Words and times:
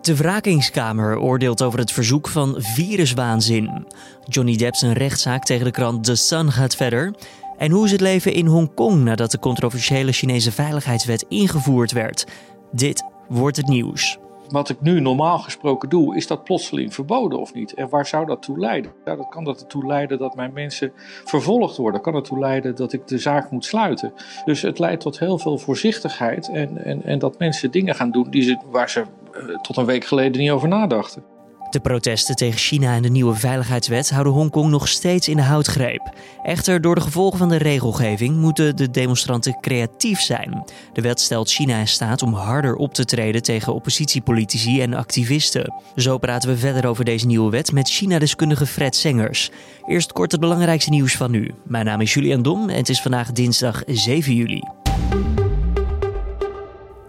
De 0.00 0.16
wrakingskamer 0.16 1.18
oordeelt 1.18 1.62
over 1.62 1.78
het 1.78 1.92
verzoek 1.92 2.28
van 2.28 2.54
viruswaanzin. 2.58 3.86
Johnny 4.24 4.56
Depp's 4.56 4.82
rechtszaak 4.82 5.44
tegen 5.44 5.64
de 5.64 5.70
krant 5.70 6.04
The 6.04 6.14
Sun 6.14 6.52
gaat 6.52 6.76
verder. 6.76 7.14
En 7.58 7.70
hoe 7.70 7.84
is 7.84 7.92
het 7.92 8.00
leven 8.00 8.32
in 8.32 8.46
Hongkong 8.46 9.04
nadat 9.04 9.30
de 9.30 9.38
controversiële 9.38 10.12
Chinese 10.12 10.52
veiligheidswet 10.52 11.24
ingevoerd 11.28 11.92
werd? 11.92 12.26
Dit 12.72 13.04
wordt 13.28 13.56
het 13.56 13.68
nieuws. 13.68 14.18
Wat 14.50 14.68
ik 14.68 14.80
nu 14.80 15.00
normaal 15.00 15.38
gesproken 15.38 15.88
doe, 15.88 16.16
is 16.16 16.26
dat 16.26 16.44
plotseling 16.44 16.94
verboden 16.94 17.38
of 17.38 17.54
niet? 17.54 17.74
En 17.74 17.88
waar 17.88 18.06
zou 18.06 18.26
dat 18.26 18.42
toe 18.42 18.58
leiden? 18.58 18.92
Ja, 19.04 19.16
dat 19.16 19.28
kan 19.28 19.46
ertoe 19.46 19.86
leiden 19.86 20.18
dat 20.18 20.34
mijn 20.34 20.52
mensen 20.52 20.92
vervolgd 21.24 21.76
worden. 21.76 22.00
Kan 22.00 22.14
ertoe 22.14 22.38
leiden 22.38 22.76
dat 22.76 22.92
ik 22.92 23.08
de 23.08 23.18
zaak 23.18 23.50
moet 23.50 23.64
sluiten. 23.64 24.12
Dus 24.44 24.62
het 24.62 24.78
leidt 24.78 25.00
tot 25.00 25.18
heel 25.18 25.38
veel 25.38 25.58
voorzichtigheid 25.58 26.48
en, 26.48 26.84
en, 26.84 27.02
en 27.02 27.18
dat 27.18 27.38
mensen 27.38 27.70
dingen 27.70 27.94
gaan 27.94 28.10
doen 28.10 28.30
die 28.30 28.42
ze, 28.42 28.58
waar 28.70 28.90
ze 28.90 29.00
eh, 29.00 29.60
tot 29.60 29.76
een 29.76 29.86
week 29.86 30.04
geleden 30.04 30.40
niet 30.40 30.50
over 30.50 30.68
nadachten. 30.68 31.29
De 31.70 31.80
protesten 31.80 32.36
tegen 32.36 32.58
China 32.58 32.94
en 32.94 33.02
de 33.02 33.08
nieuwe 33.08 33.34
veiligheidswet 33.34 34.10
houden 34.10 34.32
Hongkong 34.32 34.70
nog 34.70 34.88
steeds 34.88 35.28
in 35.28 35.36
de 35.36 35.42
houtgreep. 35.42 36.10
Echter, 36.42 36.80
door 36.80 36.94
de 36.94 37.00
gevolgen 37.00 37.38
van 37.38 37.48
de 37.48 37.56
regelgeving 37.56 38.36
moeten 38.36 38.76
de 38.76 38.90
demonstranten 38.90 39.60
creatief 39.60 40.20
zijn. 40.20 40.64
De 40.92 41.00
wet 41.00 41.20
stelt 41.20 41.50
China 41.50 41.78
in 41.78 41.88
staat 41.88 42.22
om 42.22 42.34
harder 42.34 42.74
op 42.74 42.94
te 42.94 43.04
treden 43.04 43.42
tegen 43.42 43.74
oppositiepolitici 43.74 44.80
en 44.80 44.94
activisten. 44.94 45.74
Zo 45.96 46.18
praten 46.18 46.48
we 46.48 46.56
verder 46.56 46.86
over 46.86 47.04
deze 47.04 47.26
nieuwe 47.26 47.50
wet 47.50 47.72
met 47.72 47.88
China-deskundige 47.88 48.66
Fred 48.66 48.96
Sengers. 48.96 49.50
Eerst 49.86 50.12
kort 50.12 50.32
het 50.32 50.40
belangrijkste 50.40 50.90
nieuws 50.90 51.16
van 51.16 51.30
nu. 51.30 51.50
Mijn 51.64 51.84
naam 51.84 52.00
is 52.00 52.14
Julian 52.14 52.42
Dom 52.42 52.68
en 52.68 52.76
het 52.76 52.88
is 52.88 53.02
vandaag 53.02 53.32
dinsdag 53.32 53.82
7 53.86 54.34
juli. 54.34 54.62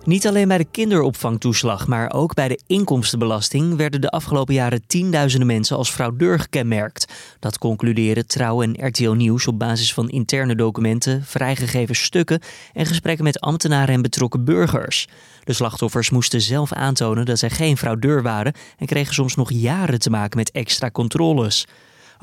Niet 0.06 0.28
alleen 0.28 0.48
bij 0.48 0.58
de 0.58 0.66
kinderopvangtoeslag, 0.72 1.88
maar 1.88 2.14
ook 2.14 2.34
bij 2.34 2.48
de 2.48 2.60
inkomstenbelasting 2.68 3.76
werden 3.76 4.02
de 4.02 4.10
afgelopen 4.10 4.54
jaren 4.54 4.88
tienduizenden 4.88 5.48
mensen 5.48 5.78
als 5.78 5.90
fraudeur 5.92 6.40
gekenmerkt. 6.40 7.14
Dat 7.40 7.58
concluderen 7.58 8.28
Trouw 8.28 8.62
en 8.62 8.88
RTL 8.88 9.12
Nieuws 9.12 9.48
op 9.48 9.60
basis 9.60 9.94
van 9.94 10.10
interne 10.10 10.56
documenten, 10.56 11.24
vrijgegeven 11.26 11.96
stukken 11.96 12.42
en 12.74 12.86
gesprekken 12.86 13.24
met 13.24 13.40
ambtenaren 13.40 13.94
en 13.94 14.02
betrokken 14.02 14.46
burgers. 14.46 15.08
De 15.44 15.54
slachtoffers 15.54 16.10
moesten 16.10 16.42
zelf 16.42 16.74
aantonen 16.74 17.26
dat 17.26 17.40
zij 17.40 17.50
geen 17.50 17.78
fraudeur 17.78 18.22
waren 18.22 18.54
en 18.78 18.86
kregen 18.86 19.14
soms 19.14 19.36
nog 19.36 19.52
jaren 19.52 20.00
te 20.00 20.10
maken 20.10 20.38
met 20.38 20.52
extra 20.52 20.92
controles. 20.92 21.68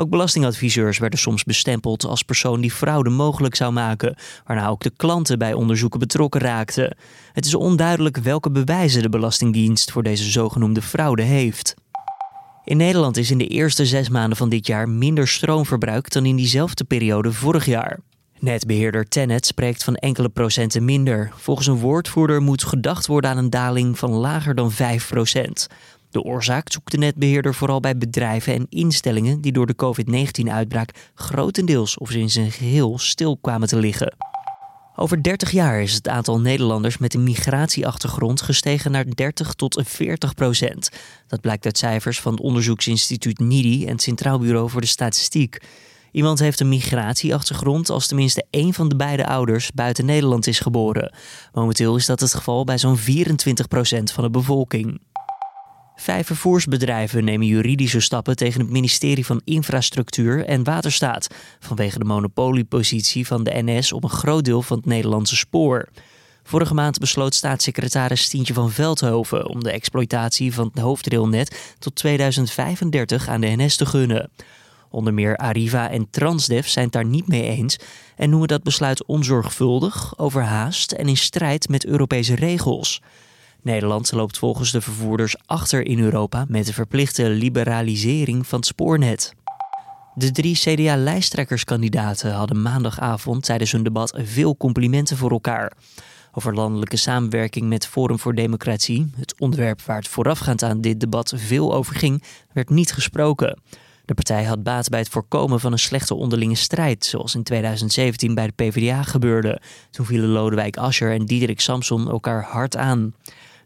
Ook 0.00 0.10
belastingadviseurs 0.10 0.98
werden 0.98 1.18
soms 1.18 1.44
bestempeld 1.44 2.04
als 2.04 2.22
persoon 2.22 2.60
die 2.60 2.70
fraude 2.70 3.10
mogelijk 3.10 3.54
zou 3.54 3.72
maken, 3.72 4.16
waarna 4.44 4.68
ook 4.68 4.82
de 4.82 4.92
klanten 4.96 5.38
bij 5.38 5.52
onderzoeken 5.52 5.98
betrokken 5.98 6.40
raakten. 6.40 6.96
Het 7.32 7.46
is 7.46 7.54
onduidelijk 7.54 8.16
welke 8.16 8.50
bewijzen 8.50 9.02
de 9.02 9.08
Belastingdienst 9.08 9.90
voor 9.90 10.02
deze 10.02 10.30
zogenoemde 10.30 10.82
fraude 10.82 11.22
heeft. 11.22 11.74
In 12.64 12.76
Nederland 12.76 13.16
is 13.16 13.30
in 13.30 13.38
de 13.38 13.46
eerste 13.46 13.86
zes 13.86 14.08
maanden 14.08 14.36
van 14.36 14.48
dit 14.48 14.66
jaar 14.66 14.88
minder 14.88 15.28
stroom 15.28 15.66
verbruikt 15.66 16.12
dan 16.12 16.26
in 16.26 16.36
diezelfde 16.36 16.84
periode 16.84 17.32
vorig 17.32 17.66
jaar. 17.66 18.00
Netbeheerder 18.40 19.08
Tennet 19.08 19.46
spreekt 19.46 19.84
van 19.84 19.94
enkele 19.94 20.28
procenten 20.28 20.84
minder. 20.84 21.32
Volgens 21.34 21.66
een 21.66 21.78
woordvoerder 21.78 22.42
moet 22.42 22.64
gedacht 22.64 23.06
worden 23.06 23.30
aan 23.30 23.38
een 23.38 23.50
daling 23.50 23.98
van 23.98 24.10
lager 24.10 24.54
dan 24.54 24.72
5 24.72 25.08
procent. 25.08 25.66
De 26.10 26.22
oorzaak 26.22 26.72
zoekt 26.72 26.90
de 26.90 26.98
netbeheerder 26.98 27.54
vooral 27.54 27.80
bij 27.80 27.98
bedrijven 27.98 28.54
en 28.54 28.66
instellingen 28.68 29.40
die 29.40 29.52
door 29.52 29.66
de 29.66 29.76
COVID-19-uitbraak 29.76 31.10
grotendeels 31.14 31.98
of 31.98 32.10
in 32.10 32.30
zijn 32.30 32.50
geheel 32.50 32.98
stil 32.98 33.36
kwamen 33.36 33.68
te 33.68 33.78
liggen. 33.78 34.16
Over 35.00 35.22
30 35.22 35.50
jaar 35.50 35.82
is 35.82 35.94
het 35.94 36.08
aantal 36.08 36.40
Nederlanders 36.40 36.98
met 36.98 37.14
een 37.14 37.22
migratieachtergrond 37.22 38.42
gestegen 38.42 38.90
naar 38.90 39.04
30 39.14 39.52
tot 39.54 39.82
40 39.84 40.34
procent. 40.34 40.90
Dat 41.26 41.40
blijkt 41.40 41.64
uit 41.64 41.78
cijfers 41.78 42.20
van 42.20 42.32
het 42.32 42.40
onderzoeksinstituut 42.40 43.38
NIDI 43.38 43.86
en 43.86 43.92
het 43.92 44.02
Centraal 44.02 44.38
Bureau 44.38 44.70
voor 44.70 44.80
de 44.80 44.86
Statistiek. 44.86 45.62
Iemand 46.12 46.38
heeft 46.38 46.60
een 46.60 46.68
migratieachtergrond 46.68 47.90
als 47.90 48.06
tenminste 48.06 48.46
één 48.50 48.74
van 48.74 48.88
de 48.88 48.96
beide 48.96 49.26
ouders 49.26 49.72
buiten 49.72 50.04
Nederland 50.04 50.46
is 50.46 50.60
geboren. 50.60 51.14
Momenteel 51.52 51.96
is 51.96 52.06
dat 52.06 52.20
het 52.20 52.34
geval 52.34 52.64
bij 52.64 52.78
zo'n 52.78 52.96
24 52.96 53.68
procent 53.68 54.10
van 54.10 54.24
de 54.24 54.30
bevolking. 54.30 55.00
Vijf 56.00 56.26
vervoersbedrijven 56.26 57.24
nemen 57.24 57.46
juridische 57.46 58.00
stappen 58.00 58.36
tegen 58.36 58.60
het 58.60 58.70
ministerie 58.70 59.26
van 59.26 59.40
Infrastructuur 59.44 60.44
en 60.44 60.64
Waterstaat 60.64 61.28
vanwege 61.60 61.98
de 61.98 62.04
monopoliepositie 62.04 63.26
van 63.26 63.44
de 63.44 63.50
NS 63.54 63.92
op 63.92 64.04
een 64.04 64.10
groot 64.10 64.44
deel 64.44 64.62
van 64.62 64.76
het 64.76 64.86
Nederlandse 64.86 65.36
spoor. 65.36 65.88
Vorige 66.42 66.74
maand 66.74 66.98
besloot 66.98 67.34
staatssecretaris 67.34 68.22
Stientje 68.22 68.54
van 68.54 68.70
Veldhoven 68.70 69.48
om 69.48 69.62
de 69.62 69.70
exploitatie 69.70 70.54
van 70.54 70.70
het 70.72 70.82
hoofdrailnet 70.82 71.74
tot 71.78 71.94
2035 71.94 73.28
aan 73.28 73.40
de 73.40 73.54
NS 73.56 73.76
te 73.76 73.86
gunnen. 73.86 74.30
Onder 74.90 75.14
meer 75.14 75.36
Arriva 75.36 75.90
en 75.90 76.10
Transdev 76.10 76.66
zijn 76.66 76.84
het 76.84 76.94
daar 76.94 77.04
niet 77.04 77.28
mee 77.28 77.42
eens 77.42 77.76
en 78.16 78.30
noemen 78.30 78.48
dat 78.48 78.62
besluit 78.62 79.04
onzorgvuldig, 79.04 80.18
overhaast 80.18 80.92
en 80.92 81.08
in 81.08 81.16
strijd 81.16 81.68
met 81.68 81.86
Europese 81.86 82.34
regels. 82.34 83.00
Nederland 83.68 84.12
loopt 84.12 84.38
volgens 84.38 84.72
de 84.72 84.80
vervoerders 84.80 85.36
achter 85.46 85.86
in 85.86 85.98
Europa 85.98 86.44
met 86.48 86.66
de 86.66 86.72
verplichte 86.72 87.28
liberalisering 87.28 88.46
van 88.46 88.58
het 88.58 88.68
spoornet. 88.68 89.34
De 90.14 90.30
drie 90.30 90.56
CDA-lijsttrekkerskandidaten 90.56 92.32
hadden 92.32 92.62
maandagavond 92.62 93.44
tijdens 93.44 93.72
hun 93.72 93.82
debat 93.82 94.20
veel 94.22 94.56
complimenten 94.56 95.16
voor 95.16 95.30
elkaar. 95.30 95.72
Over 96.32 96.54
landelijke 96.54 96.96
samenwerking 96.96 97.68
met 97.68 97.86
Forum 97.86 98.18
voor 98.18 98.34
Democratie, 98.34 99.10
het 99.16 99.40
onderwerp 99.40 99.82
waar 99.82 99.96
het 99.96 100.08
voorafgaand 100.08 100.62
aan 100.62 100.80
dit 100.80 101.00
debat 101.00 101.32
veel 101.36 101.74
over 101.74 101.94
ging, 101.94 102.22
werd 102.52 102.70
niet 102.70 102.92
gesproken. 102.92 103.58
De 104.04 104.14
partij 104.14 104.44
had 104.44 104.62
baat 104.62 104.88
bij 104.88 104.98
het 104.98 105.08
voorkomen 105.08 105.60
van 105.60 105.72
een 105.72 105.78
slechte 105.78 106.14
onderlinge 106.14 106.54
strijd, 106.54 107.04
zoals 107.04 107.34
in 107.34 107.42
2017 107.42 108.34
bij 108.34 108.46
de 108.46 108.52
PvdA 108.52 109.02
gebeurde. 109.02 109.60
Toen 109.90 110.06
vielen 110.06 110.28
Lodewijk 110.28 110.76
Asscher 110.76 111.12
en 111.12 111.26
Diederik 111.26 111.60
Samson 111.60 112.10
elkaar 112.10 112.42
hard 112.42 112.76
aan. 112.76 113.14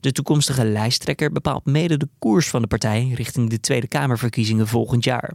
De 0.03 0.13
toekomstige 0.13 0.65
lijsttrekker 0.65 1.33
bepaalt 1.33 1.65
mede 1.65 1.97
de 1.97 2.09
koers 2.19 2.49
van 2.49 2.63
de 2.63 2.69
partij 2.69 3.13
richting 3.15 3.51
de 3.51 3.61
Tweede 3.61 3.87
Kamerverkiezingen 3.87 4.67
volgend 4.67 5.05
jaar. 5.05 5.35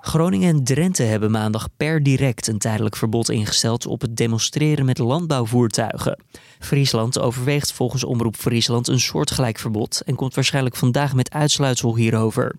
Groningen 0.00 0.48
en 0.48 0.64
Drenthe 0.64 1.02
hebben 1.02 1.30
maandag 1.30 1.68
per 1.76 2.02
direct 2.02 2.46
een 2.46 2.58
tijdelijk 2.58 2.96
verbod 2.96 3.30
ingesteld 3.30 3.86
op 3.86 4.00
het 4.00 4.16
demonstreren 4.16 4.84
met 4.84 4.98
landbouwvoertuigen. 4.98 6.22
Friesland 6.58 7.18
overweegt 7.18 7.72
volgens 7.72 8.04
Omroep 8.04 8.36
Friesland 8.36 8.88
een 8.88 9.00
soortgelijk 9.00 9.58
verbod 9.58 10.02
en 10.04 10.14
komt 10.14 10.34
waarschijnlijk 10.34 10.76
vandaag 10.76 11.14
met 11.14 11.32
uitsluitsel 11.32 11.96
hierover. 11.96 12.54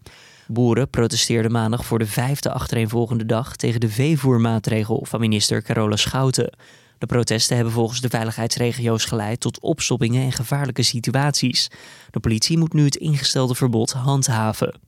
Boeren 0.48 0.90
protesteerden 0.90 1.52
maandag 1.52 1.86
voor 1.86 2.00
de 2.00 2.08
vijfde 2.08 2.52
achtereenvolgende 2.52 3.26
dag 3.26 3.56
tegen 3.56 3.80
de 3.80 3.90
veevoermaatregel 3.90 5.06
van 5.08 5.20
minister 5.20 5.62
Carola 5.62 5.96
Schouten. 5.96 6.50
De 6.98 7.06
protesten 7.06 7.56
hebben 7.56 7.74
volgens 7.74 8.02
de 8.02 8.10
veiligheidsregio's 8.10 9.06
geleid 9.06 9.40
tot 9.40 9.60
opstoppingen 9.60 10.24
en 10.24 10.32
gevaarlijke 10.32 10.84
situaties. 10.84 11.68
De 12.12 12.20
politie 12.20 12.58
moet 12.58 12.74
nu 12.74 12.86
het 12.86 12.96
ingestelde 12.96 13.56
verbod 13.56 13.92
handhaven. 13.92 14.80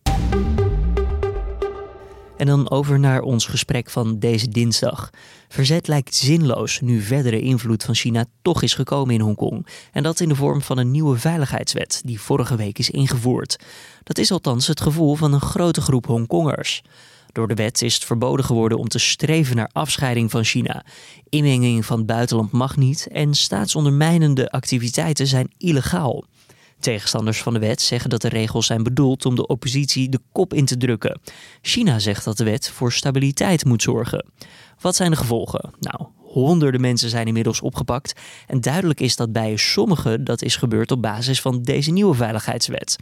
En 2.37 2.45
dan 2.45 2.69
over 2.69 2.99
naar 2.99 3.21
ons 3.21 3.45
gesprek 3.45 3.89
van 3.89 4.19
deze 4.19 4.49
dinsdag. 4.49 5.09
Verzet 5.47 5.87
lijkt 5.87 6.15
zinloos 6.15 6.81
nu 6.81 7.01
verdere 7.01 7.39
invloed 7.39 7.83
van 7.83 7.95
China 7.95 8.25
toch 8.41 8.61
is 8.61 8.73
gekomen 8.73 9.13
in 9.13 9.21
Hongkong. 9.21 9.67
En 9.91 10.03
dat 10.03 10.19
in 10.19 10.29
de 10.29 10.35
vorm 10.35 10.61
van 10.61 10.77
een 10.77 10.91
nieuwe 10.91 11.17
veiligheidswet 11.17 12.01
die 12.05 12.21
vorige 12.21 12.55
week 12.55 12.79
is 12.79 12.89
ingevoerd. 12.89 13.63
Dat 14.03 14.17
is 14.17 14.31
althans 14.31 14.67
het 14.67 14.81
gevoel 14.81 15.15
van 15.15 15.33
een 15.33 15.41
grote 15.41 15.81
groep 15.81 16.05
Hongkongers. 16.05 16.81
Door 17.31 17.47
de 17.47 17.53
wet 17.53 17.81
is 17.81 17.93
het 17.93 18.05
verboden 18.05 18.45
geworden 18.45 18.77
om 18.77 18.87
te 18.87 18.99
streven 18.99 19.55
naar 19.55 19.69
afscheiding 19.71 20.31
van 20.31 20.43
China. 20.43 20.85
Inmenging 21.29 21.85
van 21.85 21.97
het 21.97 22.05
buitenland 22.05 22.51
mag 22.51 22.77
niet 22.77 23.07
en 23.11 23.33
staatsondermijnende 23.33 24.51
activiteiten 24.51 25.27
zijn 25.27 25.51
illegaal. 25.57 26.25
Tegenstanders 26.79 27.41
van 27.41 27.53
de 27.53 27.59
wet 27.59 27.81
zeggen 27.81 28.09
dat 28.09 28.21
de 28.21 28.29
regels 28.29 28.65
zijn 28.65 28.83
bedoeld 28.83 29.25
om 29.25 29.35
de 29.35 29.47
oppositie 29.47 30.09
de 30.09 30.19
kop 30.31 30.53
in 30.53 30.65
te 30.65 30.77
drukken. 30.77 31.19
China 31.61 31.99
zegt 31.99 32.23
dat 32.23 32.37
de 32.37 32.43
wet 32.43 32.69
voor 32.69 32.91
stabiliteit 32.91 33.65
moet 33.65 33.81
zorgen. 33.81 34.25
Wat 34.79 34.95
zijn 34.95 35.11
de 35.11 35.17
gevolgen? 35.17 35.71
Nou, 35.79 36.07
honderden 36.17 36.81
mensen 36.81 37.09
zijn 37.09 37.27
inmiddels 37.27 37.61
opgepakt 37.61 38.13
en 38.47 38.61
duidelijk 38.61 38.99
is 38.99 39.15
dat 39.15 39.31
bij 39.31 39.55
sommigen 39.55 40.23
dat 40.23 40.41
is 40.41 40.55
gebeurd 40.55 40.91
op 40.91 41.01
basis 41.01 41.41
van 41.41 41.61
deze 41.61 41.91
nieuwe 41.91 42.15
veiligheidswet. 42.15 42.97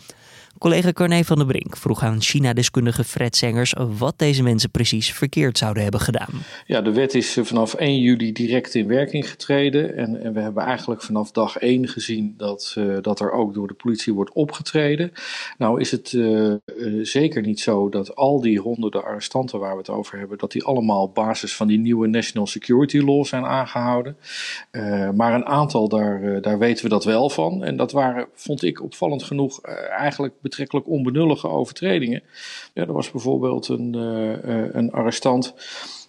Collega 0.60 0.92
Corné 0.92 1.24
van 1.24 1.38
der 1.38 1.46
Brink 1.46 1.78
vroeg 1.78 2.04
aan 2.04 2.22
China-deskundige 2.22 3.04
Fred 3.04 3.36
Sengers 3.36 3.74
wat 3.98 4.14
deze 4.18 4.44
mensen 4.44 4.72
precies 4.72 5.14
verkeerd 5.14 5.58
zouden 5.58 5.84
hebben 5.84 6.02
gedaan. 6.02 6.30
Ja, 6.66 6.82
de 6.82 6.92
wet 6.92 7.14
is 7.14 7.38
vanaf 7.42 7.74
1 7.74 8.00
juli 8.00 8.32
direct 8.32 8.76
in 8.76 8.88
werking 8.88 9.30
getreden. 9.30 9.96
En, 9.98 10.24
en 10.24 10.34
we 10.34 10.40
hebben 10.40 10.64
eigenlijk 10.64 11.02
vanaf 11.02 11.32
dag 11.32 11.58
1 11.58 11.88
gezien 11.88 12.34
dat, 12.38 12.76
uh, 12.78 12.98
dat 13.02 13.20
er 13.20 13.32
ook 13.32 13.54
door 13.54 13.68
de 13.68 13.74
politie 13.74 14.14
wordt 14.14 14.34
opgetreden. 14.34 15.12
Nou 15.58 15.80
is 15.80 15.92
het 15.92 16.12
uh, 16.12 16.54
zeker 17.02 17.42
niet 17.42 17.60
zo 17.60 17.90
dat 17.90 18.16
al 18.16 18.42
die 18.42 18.60
honderden 18.60 19.04
arrestanten 19.04 19.60
waar 19.60 19.72
we 19.72 19.78
het 19.78 19.90
over 19.90 20.18
hebben, 20.18 20.38
dat 20.38 20.52
die 20.52 20.64
allemaal 20.64 21.02
op 21.02 21.16
basis 21.16 21.56
van 21.56 21.68
die 21.68 21.80
nieuwe 21.80 22.08
National 22.08 22.48
Security 22.48 22.98
Law 22.98 23.26
zijn 23.26 23.46
aangehouden. 23.46 24.18
maar 25.16 25.34
een 25.34 25.46
aantal, 25.46 25.90
daar, 25.90 26.42
daar 26.42 26.60
weten 26.60 26.84
we 26.84 26.90
dat 26.90 27.04
wel 27.04 27.30
van. 27.30 27.64
En 27.64 27.78
dat 27.78 27.92
waren, 27.92 28.28
vond 28.34 28.64
ik 28.64 28.84
opvallend 28.84 29.24
genoeg, 29.24 29.62
eigenlijk 29.62 30.34
betrekkelijk 30.50 30.88
onbenullige 30.88 31.48
overtredingen. 31.48 32.24
Ja, 32.74 32.82
er 32.82 32.94
was 32.94 33.12
bijvoorbeeld 33.12 33.68
een, 33.68 33.96
uh, 33.96 34.74
een 34.74 34.92
arrestant 34.92 35.54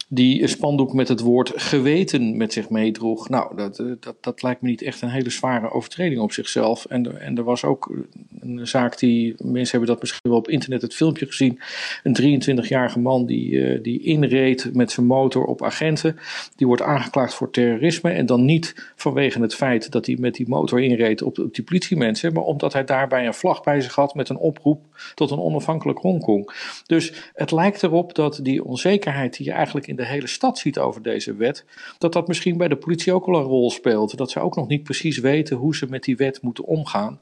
die 0.08 0.43
een 0.43 0.49
spandoek 0.49 0.93
met 0.93 1.08
het 1.08 1.20
woord 1.20 1.52
geweten 1.56 2.37
met 2.37 2.52
zich 2.52 2.70
meedroeg. 2.70 3.28
Nou, 3.28 3.56
dat, 3.56 3.78
eh, 3.78 3.87
dat, 4.00 4.16
dat 4.20 4.43
lijkt 4.43 4.62
me 4.62 4.69
niet 4.69 4.82
echt 4.82 5.02
een 5.02 5.08
hele 5.08 5.31
zware 5.31 5.70
overtreding 5.70 6.20
op 6.20 6.32
zichzelf. 6.32 6.84
En, 6.84 7.20
en 7.20 7.37
er 7.37 7.44
was 7.44 7.64
ook 7.64 7.93
een 8.40 8.66
zaak 8.66 8.99
die, 8.99 9.34
mensen 9.38 9.70
hebben 9.70 9.88
dat 9.88 10.00
misschien 10.00 10.31
wel 10.31 10.38
op 10.38 10.49
internet 10.49 10.82
het 10.82 10.94
filmpje 10.94 11.26
gezien. 11.26 11.60
Een 12.02 12.43
23-jarige 12.43 12.99
man 12.99 13.26
die, 13.26 13.50
uh, 13.50 13.82
die 13.82 14.02
inreed 14.02 14.75
met 14.75 14.90
zijn 14.90 15.06
motor 15.06 15.44
op 15.44 15.62
agenten. 15.62 16.16
Die 16.56 16.66
wordt 16.66 16.82
aangeklaagd 16.82 17.34
voor 17.34 17.50
terrorisme. 17.50 18.11
En 18.11 18.26
dan 18.26 18.44
niet 18.44 18.93
vanwege 18.96 19.40
het 19.40 19.54
feit 19.54 19.90
dat 19.90 20.06
hij 20.06 20.16
met 20.20 20.34
die 20.34 20.49
motor 20.49 20.81
inreed 20.81 21.22
op, 21.22 21.38
op 21.38 21.54
die 21.54 21.64
politiemensen. 21.64 22.32
Maar 22.32 22.43
omdat 22.43 22.72
hij 22.72 22.84
daarbij 22.84 23.26
een 23.26 23.34
vlag 23.34 23.62
bij 23.62 23.81
zich 23.81 23.94
had 23.94 24.14
met 24.14 24.28
een 24.28 24.38
oproep 24.38 24.84
tot 25.14 25.31
een 25.31 25.40
onafhankelijk 25.40 25.99
Hongkong. 25.99 26.52
Dus 26.87 27.12
het 27.34 27.50
lijkt 27.50 27.82
erop 27.82 28.14
dat 28.14 28.40
die 28.43 28.64
onzekerheid 28.64 29.37
die 29.37 29.46
je 29.46 29.52
eigenlijk 29.52 29.87
in 29.87 29.96
de 29.98 30.06
hele 30.06 30.26
stad 30.26 30.58
ziet 30.58 30.78
over 30.78 31.02
deze 31.02 31.34
wet, 31.34 31.64
dat 31.98 32.12
dat 32.12 32.28
misschien 32.28 32.56
bij 32.56 32.68
de 32.68 32.76
politie 32.76 33.12
ook 33.12 33.26
al 33.26 33.36
een 33.36 33.42
rol 33.42 33.70
speelt. 33.70 34.16
Dat 34.16 34.30
ze 34.30 34.40
ook 34.40 34.56
nog 34.56 34.68
niet 34.68 34.82
precies 34.82 35.18
weten 35.18 35.56
hoe 35.56 35.76
ze 35.76 35.86
met 35.88 36.04
die 36.04 36.16
wet 36.16 36.42
moeten 36.42 36.64
omgaan. 36.64 37.20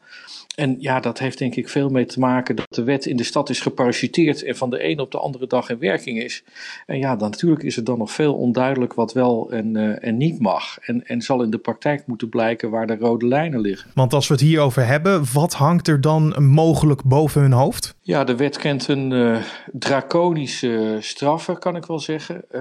En 0.57 0.77
ja, 0.79 1.01
dat 1.01 1.19
heeft 1.19 1.39
denk 1.39 1.55
ik 1.55 1.69
veel 1.69 1.89
mee 1.89 2.07
te 2.07 2.19
maken 2.21 2.57
dat 2.57 2.67
de 2.69 2.83
wet 2.83 3.07
in 3.07 3.17
de 3.17 3.25
stad 3.25 3.51
is 3.51 3.61
geparachuteerd 3.61 4.43
en 4.43 4.57
van 4.57 4.71
de 4.71 4.79
ene 4.79 5.03
op 5.03 5.11
de 5.11 5.19
andere 5.19 5.47
dag 5.47 5.71
in 5.71 5.79
werking 5.79 6.23
is. 6.23 6.45
En 6.87 6.99
ja, 6.99 7.17
dan, 7.17 7.31
natuurlijk 7.31 7.63
is 7.63 7.77
het 7.77 7.87
dan 7.87 7.99
nog 7.99 8.13
veel 8.13 8.35
onduidelijk 8.35 8.95
wat 8.95 9.13
wel 9.13 9.51
en, 9.51 9.77
uh, 9.77 10.05
en 10.05 10.17
niet 10.17 10.41
mag. 10.41 10.79
En, 10.79 11.07
en 11.07 11.23
zal 11.23 11.43
in 11.43 11.51
de 11.51 11.59
praktijk 11.59 12.07
moeten 12.07 12.29
blijken 12.29 12.71
waar 12.71 12.87
de 12.87 12.97
rode 12.97 13.27
lijnen 13.27 13.61
liggen. 13.61 13.91
Want 13.95 14.13
als 14.13 14.29
we 14.29 14.35
het 14.35 14.43
hierover 14.43 14.87
hebben, 14.87 15.25
wat 15.33 15.53
hangt 15.53 15.89
er 15.89 16.01
dan 16.01 16.45
mogelijk 16.45 17.05
boven 17.05 17.41
hun 17.41 17.53
hoofd? 17.53 17.96
Ja, 18.07 18.25
de 18.25 18.37
wet 18.37 18.57
kent 18.57 18.89
een 18.89 19.11
uh, 19.11 19.43
draconische 19.73 20.97
straffen, 21.01 21.59
kan 21.59 21.77
ik 21.77 21.87
wel 21.87 21.99
zeggen. 21.99 22.45
Uh, 22.55 22.61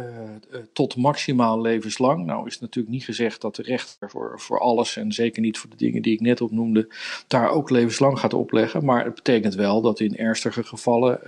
tot 0.74 0.96
maximaal 0.96 1.62
levenslang. 1.62 2.26
Nou 2.26 2.48
is 2.48 2.60
natuurlijk 2.60 2.94
niet 2.94 3.04
gezegd 3.04 3.42
dat 3.42 3.56
de 3.56 3.62
rechter 3.62 4.10
voor, 4.10 4.34
voor 4.40 4.60
alles 4.60 4.98
en 4.98 5.12
zeker 5.12 5.42
niet 5.42 5.58
voor 5.58 5.70
de 5.70 5.76
dingen 5.76 6.02
die 6.02 6.14
ik 6.14 6.20
net 6.22 6.42
opnoemde, 6.42 6.88
daar 7.28 7.50
ook 7.50 7.70
levenslang 7.70 8.20
gaat 8.20 8.34
opleggen. 8.34 8.86
Maar 8.86 9.06
het 9.06 9.16
betekent 9.16 9.56
wel 9.56 9.82
dat 9.82 10.00
in 10.00 10.18
ernstige 10.18 10.64
gevallen 10.64 11.20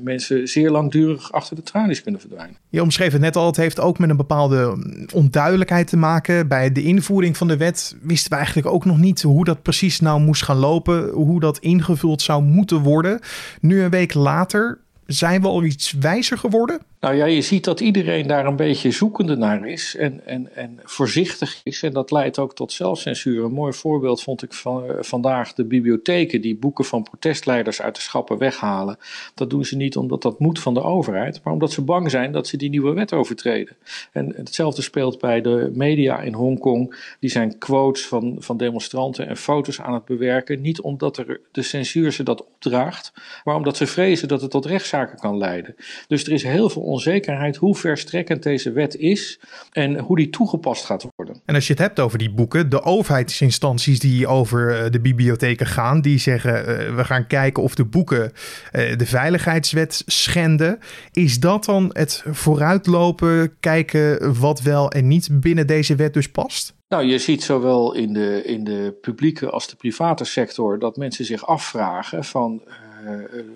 mensen 0.00 0.48
zeer 0.48 0.70
langdurig 0.70 1.32
achter 1.32 1.56
de 1.56 1.62
tralies 1.62 2.02
kunnen 2.02 2.20
verdwijnen. 2.20 2.56
Je 2.68 2.82
omschreef 2.82 3.12
het 3.12 3.20
net 3.20 3.36
al, 3.36 3.46
het 3.46 3.56
heeft 3.56 3.80
ook 3.80 3.98
met 3.98 4.10
een 4.10 4.16
bepaalde 4.16 4.76
onduidelijkheid 5.14 5.86
te 5.86 5.96
maken. 5.96 6.48
Bij 6.48 6.72
de 6.72 6.82
invoering 6.82 7.36
van 7.36 7.48
de 7.48 7.56
wet 7.56 7.96
wisten 8.02 8.30
we 8.30 8.36
eigenlijk 8.36 8.66
ook 8.66 8.84
nog 8.84 8.98
niet 8.98 9.22
hoe 9.22 9.44
dat 9.44 9.62
precies 9.62 10.00
nou 10.00 10.20
moest 10.20 10.42
gaan 10.42 10.58
lopen, 10.58 11.10
hoe 11.10 11.40
dat 11.40 11.58
ingevuld 11.58 12.22
zou 12.22 12.42
moeten 12.42 12.80
worden. 12.80 13.20
Nu 13.60 13.82
een 13.82 13.90
week 13.90 14.14
later 14.14 14.78
zijn 15.06 15.40
we 15.40 15.48
al 15.48 15.64
iets 15.64 15.92
wijzer 15.92 16.38
geworden? 16.38 16.80
Nou 17.02 17.14
ja, 17.14 17.24
je 17.24 17.42
ziet 17.42 17.64
dat 17.64 17.80
iedereen 17.80 18.26
daar 18.26 18.46
een 18.46 18.56
beetje 18.56 18.90
zoekende 18.90 19.36
naar 19.36 19.68
is 19.68 19.96
en, 19.96 20.26
en, 20.26 20.56
en 20.56 20.80
voorzichtig 20.82 21.60
is. 21.62 21.82
En 21.82 21.92
dat 21.92 22.10
leidt 22.10 22.38
ook 22.38 22.54
tot 22.54 22.72
zelfcensuur. 22.72 23.44
Een 23.44 23.52
mooi 23.52 23.72
voorbeeld 23.72 24.22
vond 24.22 24.42
ik 24.42 24.52
van, 24.52 24.84
uh, 24.84 24.92
vandaag 25.00 25.54
de 25.54 25.64
bibliotheken 25.64 26.40
die 26.40 26.56
boeken 26.56 26.84
van 26.84 27.02
protestleiders 27.02 27.82
uit 27.82 27.94
de 27.94 28.00
schappen 28.00 28.38
weghalen. 28.38 28.96
Dat 29.34 29.50
doen 29.50 29.64
ze 29.64 29.76
niet 29.76 29.96
omdat 29.96 30.22
dat 30.22 30.38
moet 30.38 30.58
van 30.58 30.74
de 30.74 30.82
overheid, 30.82 31.40
maar 31.44 31.52
omdat 31.52 31.72
ze 31.72 31.82
bang 31.82 32.10
zijn 32.10 32.32
dat 32.32 32.46
ze 32.46 32.56
die 32.56 32.70
nieuwe 32.70 32.92
wet 32.92 33.12
overtreden. 33.12 33.76
En 34.12 34.32
hetzelfde 34.36 34.82
speelt 34.82 35.18
bij 35.18 35.40
de 35.40 35.70
media 35.74 36.20
in 36.20 36.34
Hongkong. 36.34 37.14
Die 37.20 37.30
zijn 37.30 37.58
quotes 37.58 38.06
van, 38.06 38.36
van 38.38 38.56
demonstranten 38.56 39.28
en 39.28 39.36
foto's 39.36 39.80
aan 39.80 39.94
het 39.94 40.04
bewerken. 40.04 40.60
Niet 40.60 40.80
omdat 40.80 41.16
er 41.16 41.40
de 41.52 41.62
censuur 41.62 42.12
ze 42.12 42.22
dat 42.22 42.44
opdraagt, 42.44 43.12
maar 43.44 43.54
omdat 43.54 43.76
ze 43.76 43.86
vrezen 43.86 44.28
dat 44.28 44.40
het 44.40 44.50
tot 44.50 44.66
rechtszaken 44.66 45.18
kan 45.18 45.38
leiden. 45.38 45.74
Dus 46.08 46.24
er 46.24 46.32
is 46.32 46.42
heel 46.42 46.70
veel 46.70 46.90
onzekerheid 46.92 47.56
hoe 47.56 47.76
verstrekkend 47.76 48.42
deze 48.42 48.72
wet 48.72 48.96
is 48.96 49.40
en 49.70 49.98
hoe 49.98 50.16
die 50.16 50.30
toegepast 50.30 50.84
gaat 50.84 51.06
worden. 51.16 51.40
En 51.44 51.54
als 51.54 51.66
je 51.66 51.72
het 51.72 51.82
hebt 51.82 52.00
over 52.00 52.18
die 52.18 52.30
boeken, 52.30 52.68
de 52.68 52.82
overheidsinstanties 52.82 53.98
die 53.98 54.26
over 54.26 54.78
eh, 54.78 54.90
de 54.90 55.00
bibliotheken 55.00 55.66
gaan, 55.66 56.00
die 56.00 56.18
zeggen 56.18 56.60
uh, 56.60 56.94
we 56.96 57.04
gaan 57.04 57.26
kijken 57.26 57.62
of 57.62 57.74
de 57.74 57.84
boeken 57.84 58.22
uh, 58.22 58.96
de 58.96 59.06
veiligheidswet 59.06 60.02
schenden. 60.06 60.78
Is 61.12 61.40
dat 61.40 61.64
dan 61.64 61.90
het 61.92 62.24
vooruitlopen, 62.30 63.56
kijken 63.60 64.40
wat 64.40 64.60
wel 64.60 64.90
en 64.90 65.08
niet 65.08 65.40
binnen 65.40 65.66
deze 65.66 65.94
wet 65.94 66.14
dus 66.14 66.30
past? 66.30 66.74
Nou, 66.88 67.04
je 67.04 67.18
ziet 67.18 67.42
zowel 67.42 67.94
in 67.94 68.12
de, 68.12 68.42
in 68.44 68.64
de 68.64 68.98
publieke 69.00 69.50
als 69.50 69.68
de 69.68 69.76
private 69.76 70.24
sector 70.24 70.78
dat 70.78 70.96
mensen 70.96 71.24
zich 71.24 71.46
afvragen 71.46 72.24
van 72.24 72.62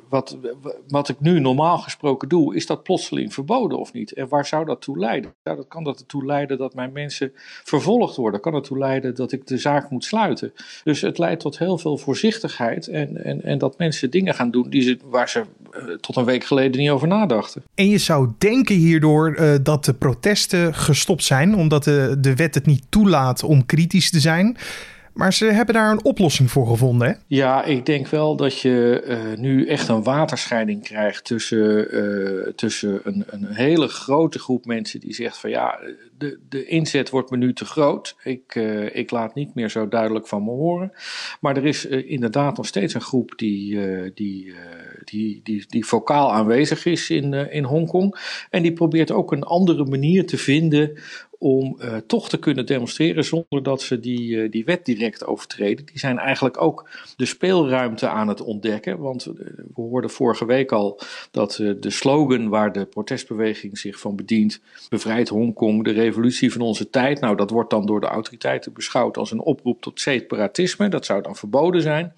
wat, 0.09 0.39
wat 0.89 1.09
ik 1.09 1.21
nu 1.21 1.41
normaal 1.41 1.79
gesproken 1.79 2.29
doe, 2.29 2.55
is 2.55 2.67
dat 2.67 2.83
plotseling 2.83 3.35
verboden 3.35 3.79
of 3.79 3.93
niet? 3.93 4.13
En 4.13 4.29
waar 4.29 4.47
zou 4.47 4.65
dat 4.65 4.81
toe 4.81 4.99
leiden? 4.99 5.35
Dat 5.43 5.69
kan 5.69 5.85
dat 5.85 5.99
ertoe 5.99 6.25
leiden 6.25 6.59
dat 6.59 6.75
mijn 6.75 6.93
mensen 6.93 7.33
vervolgd 7.65 8.17
worden. 8.17 8.41
Kan 8.41 8.55
ertoe 8.55 8.79
leiden 8.79 9.15
dat 9.15 9.33
ik 9.33 9.47
de 9.47 9.59
zaak 9.59 9.91
moet 9.91 10.05
sluiten. 10.05 10.53
Dus 10.85 11.01
het 11.01 11.19
leidt 11.19 11.41
tot 11.41 11.59
heel 11.59 11.79
veel 11.79 11.99
voorzichtigheid 11.99 12.89
en, 12.89 13.25
en, 13.25 13.43
en 13.43 13.59
dat 13.59 13.79
mensen 13.79 14.11
dingen 14.11 14.35
gaan 14.35 14.51
doen 14.51 14.71
die 14.71 14.83
ze, 14.83 14.99
waar 15.05 15.29
ze 15.29 15.43
uh, 15.73 15.95
tot 15.95 16.17
een 16.17 16.25
week 16.25 16.45
geleden 16.45 16.81
niet 16.81 16.91
over 16.91 17.09
nadachten. 17.09 17.63
En 17.75 17.89
je 17.89 17.99
zou 17.99 18.33
denken 18.39 18.77
hierdoor 18.77 19.61
dat 19.63 19.85
de 19.85 19.95
protesten 19.95 20.75
gestopt 20.75 21.25
zijn, 21.25 21.55
omdat 21.55 21.85
de, 21.85 22.17
de 22.21 22.35
wet 22.35 22.55
het 22.55 22.67
niet 22.67 22.85
toelaat 22.89 23.43
om 23.43 23.67
kritisch 23.67 24.11
te 24.11 24.21
zijn. 24.21 24.57
Maar 25.17 25.33
ze 25.33 25.45
hebben 25.45 25.75
daar 25.75 25.91
een 25.91 26.05
oplossing 26.05 26.51
voor 26.51 26.67
gevonden. 26.67 27.09
Hè? 27.09 27.15
Ja, 27.27 27.65
ik 27.65 27.87
denk 27.87 28.09
wel 28.09 28.37
dat 28.37 28.61
je 28.61 29.05
uh, 29.07 29.39
nu 29.39 29.67
echt 29.67 29.89
een 29.89 30.03
waterscheiding 30.03 30.83
krijgt 30.83 31.25
tussen, 31.25 31.95
uh, 31.95 32.53
tussen 32.53 33.01
een, 33.05 33.25
een, 33.27 33.47
hele 33.47 33.89
grote 33.89 34.39
groep 34.39 34.65
mensen 34.65 35.01
die 35.01 35.15
zegt 35.15 35.39
van 35.39 35.51
ja, 35.51 35.81
de, 36.19 36.39
de 36.49 36.65
inzet 36.65 37.11
wordt 37.11 37.31
me 37.31 37.37
nu 37.37 37.53
te 37.53 37.65
groot. 37.65 38.17
Ik, 38.23 38.55
uh, 38.55 38.97
ik 38.97 39.11
laat 39.11 39.35
niet 39.35 39.55
meer 39.55 39.71
zo 39.71 39.89
duidelijk 39.89 40.27
van 40.27 40.45
me 40.45 40.51
horen. 40.51 40.93
Maar 41.41 41.57
er 41.57 41.67
is 41.67 41.87
inderdaad 41.87 42.57
nog 42.57 42.67
steeds 42.67 42.95
een 42.95 43.01
groep 43.01 43.33
die, 43.37 43.81
die, 44.15 44.55
die, 45.05 45.41
die, 45.43 45.65
die 45.69 45.87
vocaal 45.87 46.33
aanwezig 46.33 46.85
is 46.87 47.11
in, 47.11 47.33
in 47.33 47.65
Hongkong. 47.65 48.19
En 48.51 48.63
die 48.63 48.73
probeert 48.73 49.11
ook 49.11 49.33
een 49.33 49.45
andere 49.45 49.85
manier 49.85 50.27
te 50.27 50.39
vinden 50.39 50.99
om 51.47 51.77
uh, 51.79 51.97
toch 51.97 52.29
te 52.29 52.39
kunnen 52.39 52.67
demonstreren 52.67 53.25
zonder 53.25 53.63
dat 53.63 53.83
ze 53.83 54.01
die, 54.01 54.29
uh, 54.29 54.51
die 54.51 54.65
wet 54.65 54.85
direct 54.85 55.27
overtreden. 55.27 55.87
Die 55.87 55.99
zijn 55.99 56.19
eigenlijk 56.19 56.61
ook 56.63 56.89
de 57.17 57.27
speelruimte 57.27 58.09
aan 58.09 58.29
het 58.29 58.41
ontdekken. 58.41 58.99
Want 58.99 59.27
uh, 59.27 59.35
we 59.75 59.83
hoorden 59.83 60.11
vorige 60.11 60.47
week 60.47 60.73
al 60.73 61.01
dat 61.31 61.53
de 61.81 61.91
slogan 61.91 62.49
waar 62.49 62.73
de 62.73 62.87
protestbeweging 62.87 63.79
zich 63.79 63.99
van 63.99 64.17
bedient, 64.17 64.61
bevrijd 64.89 65.29
Hongkong, 65.29 65.85
de 65.85 65.91
revolutie 65.91 66.53
van 66.53 66.61
onze 66.61 66.91
tijd. 66.91 67.21
Nou, 67.21 67.37
dat 67.37 67.51
wordt 67.51 67.71
dan 67.71 67.87
door 67.87 68.01
de 68.01 68.07
autoriteiten 68.07 68.73
beschouwd 68.73 69.17
als 69.17 69.31
een 69.31 69.41
oproep 69.41 69.81
tot 69.81 70.01
separatisme. 70.01 70.89
Dat 70.89 71.05
zou 71.05 71.23
dan 71.23 71.37
verboden 71.37 71.83
zijn. 71.83 72.13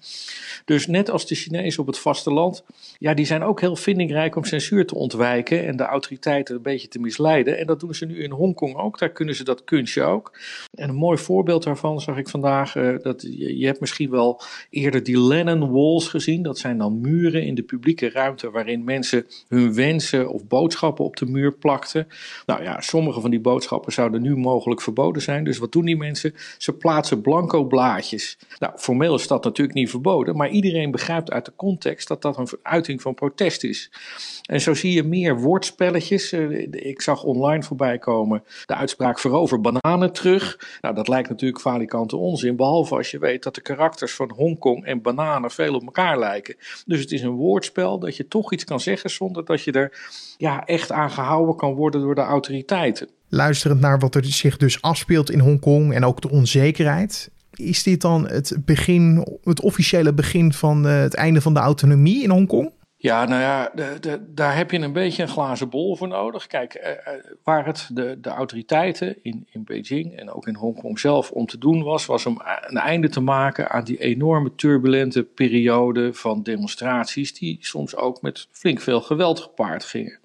Dus 0.65 0.87
net 0.87 1.09
als 1.09 1.27
de 1.27 1.35
Chinezen 1.35 1.81
op 1.81 1.87
het 1.87 1.99
vasteland, 1.99 2.63
ja, 2.97 3.13
die 3.13 3.25
zijn 3.25 3.43
ook 3.43 3.61
heel 3.61 3.75
vindingrijk 3.75 4.35
om 4.35 4.43
censuur 4.43 4.85
te 4.85 4.95
ontwijken 4.95 5.65
en 5.65 5.77
de 5.77 5.83
autoriteiten 5.83 6.55
een 6.55 6.61
beetje 6.61 6.87
te 6.87 6.99
misleiden. 6.99 7.57
En 7.57 7.67
dat 7.67 7.79
doen 7.79 7.95
ze 7.95 8.05
nu 8.05 8.23
in 8.23 8.31
Hongkong 8.31 8.75
ook. 8.75 8.97
Kunnen 9.19 9.37
ze 9.37 9.43
dat 9.43 9.63
kunstje 9.63 10.03
ook. 10.03 10.39
En 10.73 10.89
een 10.89 10.95
mooi 10.95 11.17
voorbeeld 11.17 11.63
daarvan 11.63 12.01
zag 12.01 12.17
ik 12.17 12.29
vandaag. 12.29 12.75
Uh, 12.75 12.95
dat, 13.01 13.21
je, 13.21 13.57
je, 13.57 13.65
hebt 13.65 13.79
misschien 13.79 14.09
wel 14.09 14.41
eerder 14.69 15.03
die 15.03 15.19
Lennon 15.19 15.71
Walls 15.71 16.07
gezien. 16.07 16.43
Dat 16.43 16.57
zijn 16.57 16.77
dan 16.77 17.01
muren 17.01 17.43
in 17.43 17.55
de 17.55 17.63
publieke 17.63 18.09
ruimte 18.09 18.51
waarin 18.51 18.83
mensen 18.83 19.25
hun 19.47 19.73
wensen 19.73 20.29
of 20.29 20.47
boodschappen 20.47 21.05
op 21.05 21.15
de 21.15 21.25
muur 21.25 21.53
plakten. 21.53 22.07
Nou 22.45 22.63
ja, 22.63 22.81
sommige 22.81 23.21
van 23.21 23.29
die 23.29 23.39
boodschappen 23.39 23.91
zouden 23.91 24.21
nu 24.21 24.35
mogelijk 24.35 24.81
verboden 24.81 25.21
zijn. 25.21 25.43
Dus 25.43 25.57
wat 25.57 25.71
doen 25.71 25.85
die 25.85 25.97
mensen? 25.97 26.33
Ze 26.57 26.73
plaatsen 26.73 27.21
blanco 27.21 27.63
blaadjes. 27.63 28.37
Nou, 28.59 28.73
formeel 28.77 29.15
is 29.15 29.27
dat 29.27 29.43
natuurlijk 29.43 29.77
niet 29.77 29.89
verboden, 29.89 30.35
maar 30.35 30.49
iedereen 30.49 30.91
begrijpt 30.91 31.31
uit 31.31 31.45
de 31.45 31.53
context 31.55 32.07
dat 32.07 32.21
dat 32.21 32.37
een 32.37 32.47
uiting 32.61 33.01
van 33.01 33.13
protest 33.13 33.63
is. 33.63 33.91
En 34.45 34.61
zo 34.61 34.73
zie 34.73 34.93
je 34.93 35.03
meer 35.03 35.39
woordspelletjes. 35.39 36.33
Uh, 36.33 36.67
ik 36.71 37.01
zag 37.01 37.23
online 37.23 37.63
voorbij 37.63 37.97
komen 37.97 38.43
de 38.65 38.75
uitspraak 38.75 38.98
uitspraak 39.05 39.19
verover 39.19 39.61
bananen 39.61 40.13
terug. 40.13 40.59
Nou, 40.81 40.95
dat 40.95 41.07
lijkt 41.07 41.29
natuurlijk 41.29 41.61
falikante 41.61 42.15
onzin, 42.15 42.55
behalve 42.55 42.95
als 42.95 43.11
je 43.11 43.19
weet 43.19 43.43
dat 43.43 43.55
de 43.55 43.61
karakters 43.61 44.13
van 44.13 44.31
Hongkong 44.35 44.85
en 44.85 45.01
bananen 45.01 45.51
veel 45.51 45.75
op 45.75 45.83
elkaar 45.83 46.19
lijken. 46.19 46.55
Dus 46.85 46.99
het 46.99 47.11
is 47.11 47.21
een 47.21 47.35
woordspel 47.35 47.99
dat 47.99 48.17
je 48.17 48.27
toch 48.27 48.53
iets 48.53 48.63
kan 48.63 48.79
zeggen 48.79 49.09
zonder 49.09 49.45
dat 49.45 49.63
je 49.63 49.71
er 49.71 49.97
ja, 50.37 50.65
echt 50.65 50.91
aan 50.91 51.11
gehouden 51.11 51.55
kan 51.55 51.73
worden 51.73 52.01
door 52.01 52.15
de 52.15 52.21
autoriteiten. 52.21 53.09
Luisterend 53.29 53.79
naar 53.79 53.99
wat 53.99 54.15
er 54.15 54.25
zich 54.25 54.57
dus 54.57 54.81
afspeelt 54.81 55.31
in 55.31 55.39
Hongkong 55.39 55.93
en 55.93 56.05
ook 56.05 56.21
de 56.21 56.29
onzekerheid. 56.29 57.29
Is 57.53 57.83
dit 57.83 58.01
dan 58.01 58.27
het 58.27 58.57
begin, 58.65 59.27
het 59.43 59.61
officiële 59.61 60.13
begin 60.13 60.53
van 60.53 60.87
eh, 60.87 60.99
het 60.99 61.13
einde 61.13 61.41
van 61.41 61.53
de 61.53 61.59
autonomie 61.59 62.23
in 62.23 62.29
Hongkong? 62.29 62.71
Ja, 63.01 63.25
nou 63.25 63.41
ja, 63.41 63.71
daar 64.19 64.55
heb 64.55 64.71
je 64.71 64.79
een 64.79 64.93
beetje 64.93 65.21
een 65.21 65.29
glazen 65.29 65.69
bol 65.69 65.95
voor 65.95 66.07
nodig. 66.07 66.47
Kijk, 66.47 66.73
eh, 66.73 66.91
eh, 66.91 67.23
waar 67.43 67.65
het 67.65 67.89
de, 67.93 68.17
de 68.21 68.29
autoriteiten 68.29 69.17
in, 69.21 69.47
in 69.51 69.63
Beijing 69.63 70.15
en 70.15 70.31
ook 70.31 70.47
in 70.47 70.55
Hongkong 70.55 70.99
zelf 70.99 71.31
om 71.31 71.45
te 71.45 71.57
doen 71.57 71.83
was, 71.83 72.05
was 72.05 72.25
om 72.25 72.41
een 72.67 72.77
einde 72.77 73.09
te 73.09 73.19
maken 73.19 73.69
aan 73.69 73.83
die 73.83 73.97
enorme 73.97 74.55
turbulente 74.55 75.23
periode 75.23 76.13
van 76.13 76.43
demonstraties, 76.43 77.33
die 77.33 77.57
soms 77.61 77.95
ook 77.95 78.21
met 78.21 78.47
flink 78.51 78.81
veel 78.81 79.01
geweld 79.01 79.39
gepaard 79.39 79.83
gingen. 79.83 80.19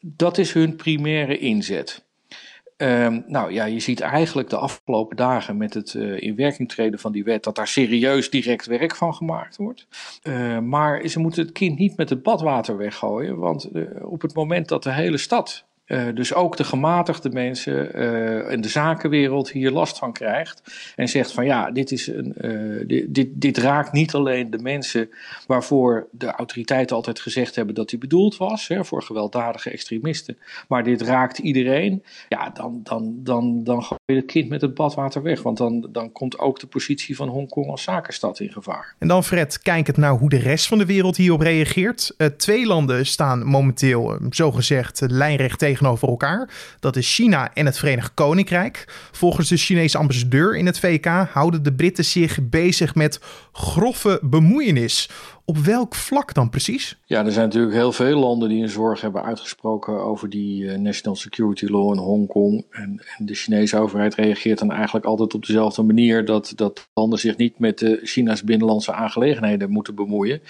Dat 0.00 0.38
is 0.38 0.52
hun 0.52 0.76
primaire 0.76 1.38
inzet. 1.38 2.04
Um, 2.82 3.24
nou 3.26 3.52
ja, 3.52 3.64
je 3.64 3.80
ziet 3.80 4.00
eigenlijk 4.00 4.50
de 4.50 4.56
afgelopen 4.56 5.16
dagen 5.16 5.56
met 5.56 5.74
het 5.74 5.94
uh, 5.94 6.20
in 6.20 6.36
werking 6.36 6.68
treden 6.68 6.98
van 6.98 7.12
die 7.12 7.24
wet 7.24 7.44
dat 7.44 7.54
daar 7.54 7.68
serieus 7.68 8.30
direct 8.30 8.66
werk 8.66 8.96
van 8.96 9.14
gemaakt 9.14 9.56
wordt. 9.56 9.86
Uh, 10.22 10.58
maar 10.58 11.08
ze 11.08 11.20
moeten 11.20 11.42
het 11.42 11.52
kind 11.52 11.78
niet 11.78 11.96
met 11.96 12.10
het 12.10 12.22
badwater 12.22 12.76
weggooien, 12.76 13.38
want 13.38 13.68
uh, 13.72 14.10
op 14.10 14.22
het 14.22 14.34
moment 14.34 14.68
dat 14.68 14.82
de 14.82 14.92
hele 14.92 15.18
stad 15.18 15.68
uh, 15.90 16.14
dus 16.14 16.34
ook 16.34 16.56
de 16.56 16.64
gematigde 16.64 17.30
mensen 17.30 17.98
uh, 18.00 18.52
en 18.52 18.60
de 18.60 18.68
zakenwereld 18.68 19.50
hier 19.50 19.70
last 19.70 19.98
van 19.98 20.12
krijgt. 20.12 20.62
En 20.96 21.08
zegt 21.08 21.32
van 21.32 21.44
ja, 21.44 21.70
dit, 21.70 21.90
is 21.90 22.06
een, 22.06 22.34
uh, 22.40 23.04
dit, 23.08 23.28
dit, 23.40 23.58
raakt 23.58 23.92
niet 23.92 24.14
alleen 24.14 24.50
de 24.50 24.58
mensen 24.58 25.10
waarvoor 25.46 26.08
de 26.10 26.26
autoriteiten 26.26 26.96
altijd 26.96 27.20
gezegd 27.20 27.54
hebben 27.54 27.74
dat 27.74 27.90
hij 27.90 27.98
bedoeld 27.98 28.36
was, 28.36 28.68
hè, 28.68 28.84
voor 28.84 29.02
gewelddadige 29.02 29.70
extremisten. 29.70 30.38
Maar 30.68 30.84
dit 30.84 31.02
raakt 31.02 31.38
iedereen. 31.38 32.04
Ja, 32.28 32.50
dan, 32.50 32.80
dan, 32.82 33.14
dan, 33.22 33.64
dan 33.64 33.84
het 34.16 34.26
kind 34.26 34.48
met 34.48 34.60
het 34.60 34.74
badwater 34.74 35.22
weg. 35.22 35.42
Want 35.42 35.56
dan, 35.56 35.88
dan 35.92 36.12
komt 36.12 36.38
ook 36.38 36.60
de 36.60 36.66
positie 36.66 37.16
van 37.16 37.28
Hongkong 37.28 37.66
als 37.66 37.82
zakenstad 37.82 38.40
in 38.40 38.52
gevaar. 38.52 38.94
En 38.98 39.08
dan 39.08 39.24
Fred, 39.24 39.62
kijkend 39.62 39.96
naar 39.96 40.12
hoe 40.12 40.28
de 40.28 40.38
rest 40.38 40.66
van 40.66 40.78
de 40.78 40.86
wereld 40.86 41.16
hierop 41.16 41.40
reageert. 41.40 42.14
twee 42.36 42.66
landen 42.66 43.06
staan 43.06 43.44
momenteel 43.44 44.18
zogezegd 44.30 45.02
lijnrecht 45.06 45.58
tegen 45.58 45.78
tegenover 45.80 46.08
elkaar. 46.08 46.48
Dat 46.80 46.96
is 46.96 47.14
China 47.14 47.54
en 47.54 47.66
het 47.66 47.78
Verenigd 47.78 48.14
Koninkrijk. 48.14 48.84
Volgens 49.12 49.48
de 49.48 49.56
Chinese 49.56 49.98
ambassadeur 49.98 50.56
in 50.56 50.66
het 50.66 50.78
VK 50.78 51.06
houden 51.32 51.62
de 51.62 51.72
Britten 51.72 52.04
zich 52.04 52.38
bezig 52.42 52.94
met 52.94 53.20
grove 53.52 54.18
bemoeienis. 54.22 55.08
Op 55.50 55.58
welk 55.58 55.94
vlak 55.94 56.34
dan 56.34 56.50
precies? 56.50 56.98
Ja, 57.04 57.24
er 57.24 57.32
zijn 57.32 57.44
natuurlijk 57.44 57.74
heel 57.74 57.92
veel 57.92 58.18
landen 58.18 58.48
die 58.48 58.62
een 58.62 58.68
zorg 58.68 59.00
hebben 59.00 59.22
uitgesproken 59.22 60.04
over 60.04 60.30
die 60.30 60.62
uh, 60.62 60.78
National 60.78 61.16
Security 61.16 61.64
Law 61.64 61.92
in 61.92 61.98
Hongkong. 61.98 62.66
En, 62.70 63.02
en, 63.18 63.26
de 63.26 63.34
Chinese 63.34 63.78
overheid 63.78 64.14
reageert 64.14 64.58
dan 64.58 64.72
eigenlijk 64.72 65.06
altijd 65.06 65.34
op 65.34 65.46
dezelfde 65.46 65.82
manier: 65.82 66.24
dat, 66.24 66.52
dat 66.56 66.88
landen 66.94 67.18
zich 67.18 67.36
niet 67.36 67.58
met 67.58 67.78
de 67.78 68.00
China's 68.02 68.44
binnenlandse 68.44 68.92
aangelegenheden 68.92 69.70
moeten 69.70 69.94
bemoeien. 69.94 70.40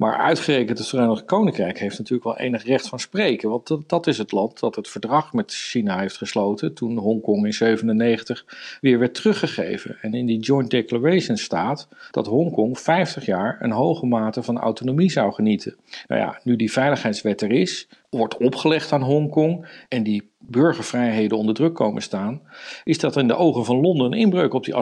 Maar 0.00 0.16
uitgerekend 0.16 0.78
het 0.78 0.88
Verenigd 0.88 1.24
Koninkrijk 1.24 1.78
heeft 1.78 1.98
natuurlijk 1.98 2.24
wel 2.24 2.38
enig 2.38 2.64
recht 2.64 2.88
van 2.88 2.98
spreken. 2.98 3.50
Want 3.50 3.66
dat, 3.66 3.88
dat 3.88 4.06
is 4.06 4.18
het 4.18 4.32
land 4.32 4.60
dat 4.60 4.76
het 4.76 4.88
verdrag 4.88 5.32
met 5.32 5.52
China 5.52 5.98
heeft 5.98 6.16
gesloten 6.16 6.74
toen 6.74 6.96
Hongkong 6.96 7.44
in 7.44 7.52
97 7.52 8.44
weer 8.80 8.98
werd 8.98 9.14
teruggegeven. 9.14 9.96
En 10.00 10.14
in 10.14 10.26
die 10.26 10.38
Joint 10.38 10.70
Declaration 10.70 11.36
staat 11.36 11.88
dat 12.10 12.26
Hongkong 12.26 12.78
50 12.78 13.26
jaar 13.26 13.56
een 13.60 13.70
hoge 13.70 14.06
mate 14.06 14.42
van 14.42 14.58
autonomie 14.58 15.10
zou 15.10 15.32
genieten. 15.32 15.76
Nou 16.06 16.20
ja, 16.20 16.40
nu 16.44 16.56
die 16.56 16.72
veiligheidswet 16.72 17.42
er 17.42 17.52
is, 17.52 17.88
wordt 18.10 18.36
opgelegd 18.36 18.92
aan 18.92 19.02
Hongkong 19.02 19.66
en 19.88 20.02
die 20.02 20.30
burgervrijheden 20.38 21.38
onder 21.38 21.54
druk 21.54 21.74
komen 21.74 22.02
staan, 22.02 22.42
is 22.84 22.98
dat 22.98 23.16
in 23.16 23.28
de 23.28 23.36
ogen 23.36 23.64
van 23.64 23.80
Londen 23.80 24.06
een 24.06 24.18
inbreuk 24.18 24.54
op 24.54 24.64
die 24.64 24.74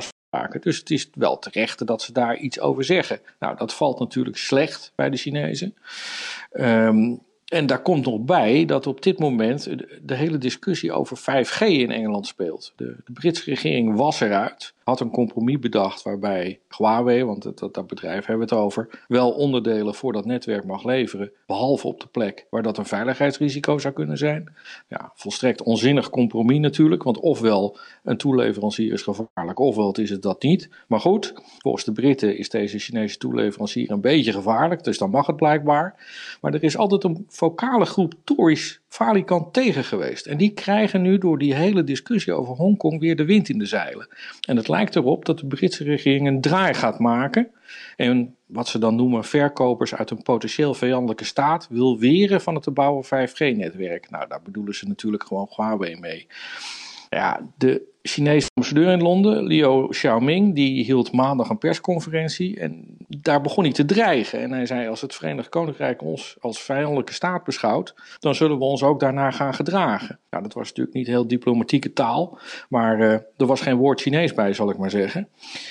Dus 0.61 0.79
het 0.79 0.91
is 0.91 1.11
wel 1.15 1.39
terecht 1.39 1.87
dat 1.87 2.03
ze 2.03 2.13
daar 2.13 2.37
iets 2.37 2.61
over 2.61 2.85
zeggen. 2.85 3.21
Nou, 3.39 3.57
dat 3.57 3.75
valt 3.75 3.99
natuurlijk 3.99 4.37
slecht 4.37 4.93
bij 4.95 5.11
de 5.11 5.17
Chinezen. 5.17 5.77
Um, 6.53 7.27
en 7.45 7.67
daar 7.67 7.83
komt 7.83 8.05
nog 8.05 8.21
bij 8.21 8.65
dat 8.65 8.87
op 8.87 9.03
dit 9.03 9.19
moment 9.19 9.69
de, 10.03 10.15
hele 10.15 10.39
discussie 10.39 10.93
over 10.93 11.19
5G 11.19 11.59
in 11.59 11.91
Engeland 11.91 12.27
speelt. 12.27 12.73
De 12.77 12.97
Britse 13.13 13.45
regering 13.45 13.97
was 13.97 14.21
eruit 14.21 14.75
had 14.89 15.01
een 15.01 15.11
compromis 15.11 15.59
bedacht 15.59 16.03
waarbij 16.03 16.61
Huawei, 16.77 17.25
want 17.25 17.43
dat, 17.43 17.75
dat 17.75 17.87
bedrijf 17.87 18.27
hebben 18.27 18.49
we 18.49 18.55
het 18.55 18.65
over, 18.65 19.05
wel 19.09 19.31
onderdelen 19.31 19.95
voor 19.95 20.13
dat 20.13 20.25
netwerk 20.25 20.65
mag 20.65 20.85
leveren, 20.85 21.33
behalve 21.47 21.87
op 21.87 22.01
de 22.01 22.07
plek 22.07 22.47
waar 22.51 22.63
dat 22.63 22.79
een 22.79 22.87
veiligheidsrisico 22.87 23.79
zou 23.79 23.95
kunnen 23.95 24.19
zijn. 24.19 24.55
Ja, 24.89 25.13
volstrekt 25.15 25.63
onzinnig 25.63 26.11
compromis 26.11 26.59
natuurlijk, 26.59 27.03
want 27.03 27.19
ofwel 27.19 27.79
een 28.05 28.17
toeleverancier 28.17 28.93
is 28.93 29.03
gevaarlijk, 29.03 29.59
ofwel 29.59 29.93
is 29.93 30.11
het 30.11 30.23
dat 30.23 30.43
niet. 30.43 30.69
Maar 30.87 31.01
goed, 31.01 31.35
volgens 31.59 31.85
de 31.85 31.93
Britten 31.93 32.39
is 32.39 32.51
deze 32.51 32.79
Chinese 32.79 33.19
toeleverancier 33.19 33.91
een 33.91 34.01
beetje 34.01 34.33
gevaarlijk, 34.33 34.85
dus 34.85 34.99
dan 34.99 35.11
mag 35.11 35.27
het 35.27 35.37
blijkbaar. 35.37 35.95
Maar 36.41 36.55
er 36.55 36.63
is 36.63 36.77
altijd 36.77 37.05
een 37.05 37.25
vocale 37.29 37.85
groep 37.85 38.15
Tories 38.25 38.81
falikant 38.89 39.53
tegen 39.53 39.85
geweest. 39.85 40.27
En 40.27 40.37
die 40.37 40.51
krijgen 40.51 41.03
nu 41.03 41.19
door 41.19 41.39
die 41.39 41.55
hele 41.55 41.85
discussie 41.85 42.33
over 42.33 42.55
Hongkong 42.55 43.01
weer 43.01 43.17
de 43.17 43.25
wind 43.25 43.49
in 43.49 43.59
de 43.59 43.67
zeilen. 43.67 44.09
En 44.49 44.57
het 44.57 44.69
lijkt 44.79 44.97
erop 44.97 45.25
dat 45.25 45.39
de 45.39 45.47
Britse 45.47 45.85
regering 45.85 46.27
een 46.27 46.41
draai 46.41 46.75
gaat 46.75 46.99
maken. 46.99 47.51
En 47.97 48.37
wat 48.47 48.69
ze 48.69 48.79
dan 48.79 48.97
noemen 48.97 49.25
verkopers 49.25 49.95
uit 49.95 50.11
een 50.11 50.23
potentieel 50.23 50.75
vijandelijke 50.75 51.25
staat 51.25 51.67
wil 51.71 51.99
weren 51.99 52.41
van 52.41 52.55
het 52.55 52.63
te 52.63 52.71
bouwen 52.71 53.05
5G-netwerk. 53.05 54.11
Nou, 54.11 54.29
daar 54.29 54.43
bedoelen 54.43 54.75
ze 54.75 54.89
natuurlijk 54.89 55.25
gewoon 55.25 55.49
Huawei 55.57 55.97
mee. 56.01 56.27
Ja, 57.09 57.41
de 57.57 57.83
Chinese 58.09 58.49
ambassadeur 58.55 58.93
in 58.93 59.03
Londen, 59.03 59.45
Liu 59.45 59.89
Xiaoming, 59.89 60.55
die 60.55 60.85
hield 60.85 61.13
maandag 61.13 61.49
een 61.49 61.59
persconferentie 61.59 62.61
en 62.61 62.97
daar 63.09 63.41
begon 63.41 63.65
hij 63.65 63.73
te 63.73 63.85
dreigen. 63.85 64.41
En 64.41 64.53
hij 64.53 64.67
zei, 64.67 64.89
als 64.89 65.01
het 65.01 65.15
Verenigd 65.15 65.49
Koninkrijk 65.49 66.03
ons 66.03 66.37
als 66.41 66.63
vijandelijke 66.63 67.13
staat 67.13 67.45
beschouwt, 67.45 67.95
dan 68.19 68.35
zullen 68.35 68.59
we 68.59 68.65
ons 68.65 68.83
ook 68.83 69.01
daarna 69.01 69.31
gaan 69.31 69.55
gedragen. 69.55 70.19
Nou, 70.31 70.43
dat 70.43 70.55
was 70.55 70.69
natuurlijk 70.69 70.97
niet 70.97 71.07
heel 71.07 71.27
diplomatieke 71.27 71.93
taal, 71.93 72.39
maar 72.69 73.01
uh, 73.01 73.13
er 73.13 73.47
was 73.47 73.61
geen 73.61 73.77
woord 73.77 74.01
Chinees 74.01 74.35
bij, 74.35 74.53
zal 74.53 74.71
ik 74.71 74.79
maar 74.79 74.91
zeggen. 74.91 75.29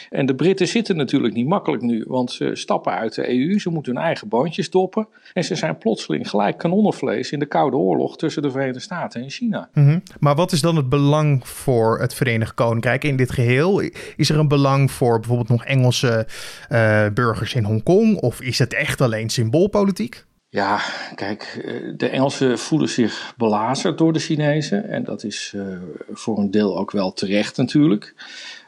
En 0.09 0.25
de 0.25 0.35
Britten 0.35 0.67
zitten 0.67 0.95
natuurlijk 0.95 1.33
niet 1.33 1.47
makkelijk 1.47 1.83
nu, 1.83 2.03
want 2.07 2.31
ze 2.31 2.55
stappen 2.55 2.93
uit 2.93 3.15
de 3.15 3.29
EU, 3.29 3.59
ze 3.59 3.69
moeten 3.69 3.95
hun 3.95 4.03
eigen 4.03 4.27
boontjes 4.27 4.69
doppen 4.69 5.07
en 5.33 5.43
ze 5.43 5.55
zijn 5.55 5.77
plotseling 5.77 6.29
gelijk 6.29 6.57
kanonnenvlees 6.57 7.31
in 7.31 7.39
de 7.39 7.45
Koude 7.45 7.77
Oorlog 7.77 8.17
tussen 8.17 8.41
de 8.41 8.51
Verenigde 8.51 8.79
Staten 8.79 9.21
en 9.21 9.29
China. 9.29 9.69
-hmm. 9.73 10.03
Maar 10.19 10.35
wat 10.35 10.51
is 10.51 10.61
dan 10.61 10.75
het 10.75 10.89
belang 10.89 11.47
voor 11.47 11.99
het 11.99 12.13
Verenigd 12.13 12.25
Koninkrijk 12.53 13.03
in 13.03 13.15
dit 13.15 13.31
geheel? 13.31 13.81
Is 14.15 14.29
er 14.29 14.39
een 14.39 14.47
belang 14.47 14.91
voor 14.91 15.19
bijvoorbeeld 15.19 15.49
nog 15.49 15.65
Engelse 15.65 16.27
uh, 16.69 17.07
burgers 17.13 17.53
in 17.53 17.63
Hongkong? 17.63 18.17
Of 18.17 18.41
is 18.41 18.59
het 18.59 18.73
echt 18.73 19.01
alleen 19.01 19.29
symboolpolitiek? 19.29 20.25
Ja, 20.49 20.79
kijk, 21.15 21.61
eh, 21.65 21.93
de 21.97 22.09
Engelsen 22.09 22.59
voelen 22.59 22.89
zich 22.89 23.33
belazerd 23.37 23.97
door 23.97 24.13
de 24.13 24.19
Chinezen. 24.19 24.89
En 24.89 25.03
dat 25.03 25.23
is 25.23 25.53
uh, 25.55 25.77
voor 26.11 26.37
een 26.37 26.51
deel 26.51 26.77
ook 26.77 26.91
wel 26.91 27.13
terecht 27.13 27.57
natuurlijk. 27.57 28.15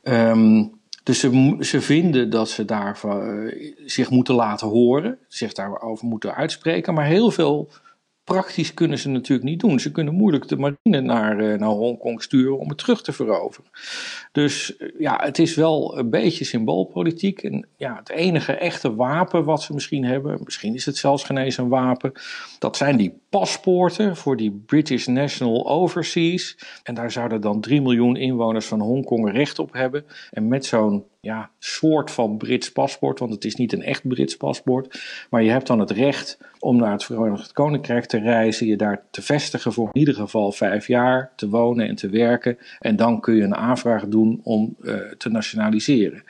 Um, 0.03 0.77
dus 1.03 1.19
ze, 1.19 1.55
ze, 1.59 1.81
vinden 1.81 2.29
dat 2.29 2.49
ze 2.49 2.65
daar 2.65 2.99
zich 3.85 4.09
moeten 4.09 4.35
laten 4.35 4.67
horen, 4.67 5.17
zich 5.27 5.53
daarover 5.53 6.07
moeten 6.07 6.35
uitspreken. 6.35 6.93
Maar 6.93 7.05
heel 7.05 7.31
veel 7.31 7.69
praktisch 8.33 8.73
kunnen 8.73 8.99
ze 8.99 9.09
natuurlijk 9.09 9.49
niet 9.49 9.59
doen. 9.59 9.79
Ze 9.79 9.91
kunnen 9.91 10.13
moeilijk 10.13 10.47
de 10.47 10.57
marine 10.57 11.01
naar, 11.01 11.39
uh, 11.41 11.59
naar 11.59 11.69
Hongkong 11.69 12.23
sturen 12.23 12.59
om 12.59 12.69
het 12.69 12.77
terug 12.77 13.01
te 13.01 13.11
veroveren. 13.11 13.69
Dus 14.31 14.75
uh, 14.77 14.89
ja, 14.99 15.19
het 15.23 15.39
is 15.39 15.55
wel 15.55 15.97
een 15.97 16.09
beetje 16.09 16.45
symboolpolitiek. 16.45 17.43
En 17.43 17.67
ja, 17.77 17.95
het 17.95 18.09
enige 18.09 18.53
echte 18.53 18.95
wapen 18.95 19.43
wat 19.45 19.61
ze 19.61 19.73
misschien 19.73 20.05
hebben, 20.05 20.41
misschien 20.43 20.75
is 20.75 20.85
het 20.85 20.97
zelfs 20.97 21.23
geen 21.23 21.37
een 21.37 21.69
wapen, 21.69 22.11
dat 22.59 22.77
zijn 22.77 22.97
die 22.97 23.19
paspoorten 23.29 24.15
voor 24.15 24.37
die 24.37 24.63
British 24.65 25.05
National 25.05 25.69
Overseas. 25.69 26.57
En 26.83 26.93
daar 26.93 27.11
zouden 27.11 27.41
dan 27.41 27.61
3 27.61 27.81
miljoen 27.81 28.15
inwoners 28.15 28.65
van 28.65 28.79
Hongkong 28.79 29.31
recht 29.31 29.59
op 29.59 29.73
hebben. 29.73 30.05
En 30.31 30.47
met 30.47 30.65
zo'n 30.65 31.03
ja, 31.21 31.49
soort 31.59 32.11
van 32.11 32.37
Brits 32.37 32.71
paspoort, 32.71 33.19
want 33.19 33.31
het 33.31 33.45
is 33.45 33.55
niet 33.55 33.73
een 33.73 33.83
echt 33.83 34.07
Brits 34.07 34.37
paspoort. 34.37 35.01
Maar 35.29 35.43
je 35.43 35.49
hebt 35.49 35.67
dan 35.67 35.79
het 35.79 35.91
recht 35.91 36.37
om 36.59 36.77
naar 36.77 36.91
het 36.91 37.03
Verenigd 37.03 37.51
Koninkrijk 37.51 38.05
te 38.05 38.19
reizen, 38.19 38.67
je 38.67 38.75
daar 38.75 39.03
te 39.11 39.21
vestigen 39.21 39.73
voor 39.73 39.89
in 39.91 39.99
ieder 39.99 40.13
geval 40.13 40.51
vijf 40.51 40.87
jaar, 40.87 41.31
te 41.35 41.49
wonen 41.49 41.87
en 41.87 41.95
te 41.95 42.09
werken. 42.09 42.57
En 42.79 42.95
dan 42.95 43.19
kun 43.19 43.35
je 43.35 43.43
een 43.43 43.55
aanvraag 43.55 44.07
doen 44.07 44.39
om 44.43 44.75
uh, 44.81 44.95
te 45.17 45.29
nationaliseren. 45.29 46.23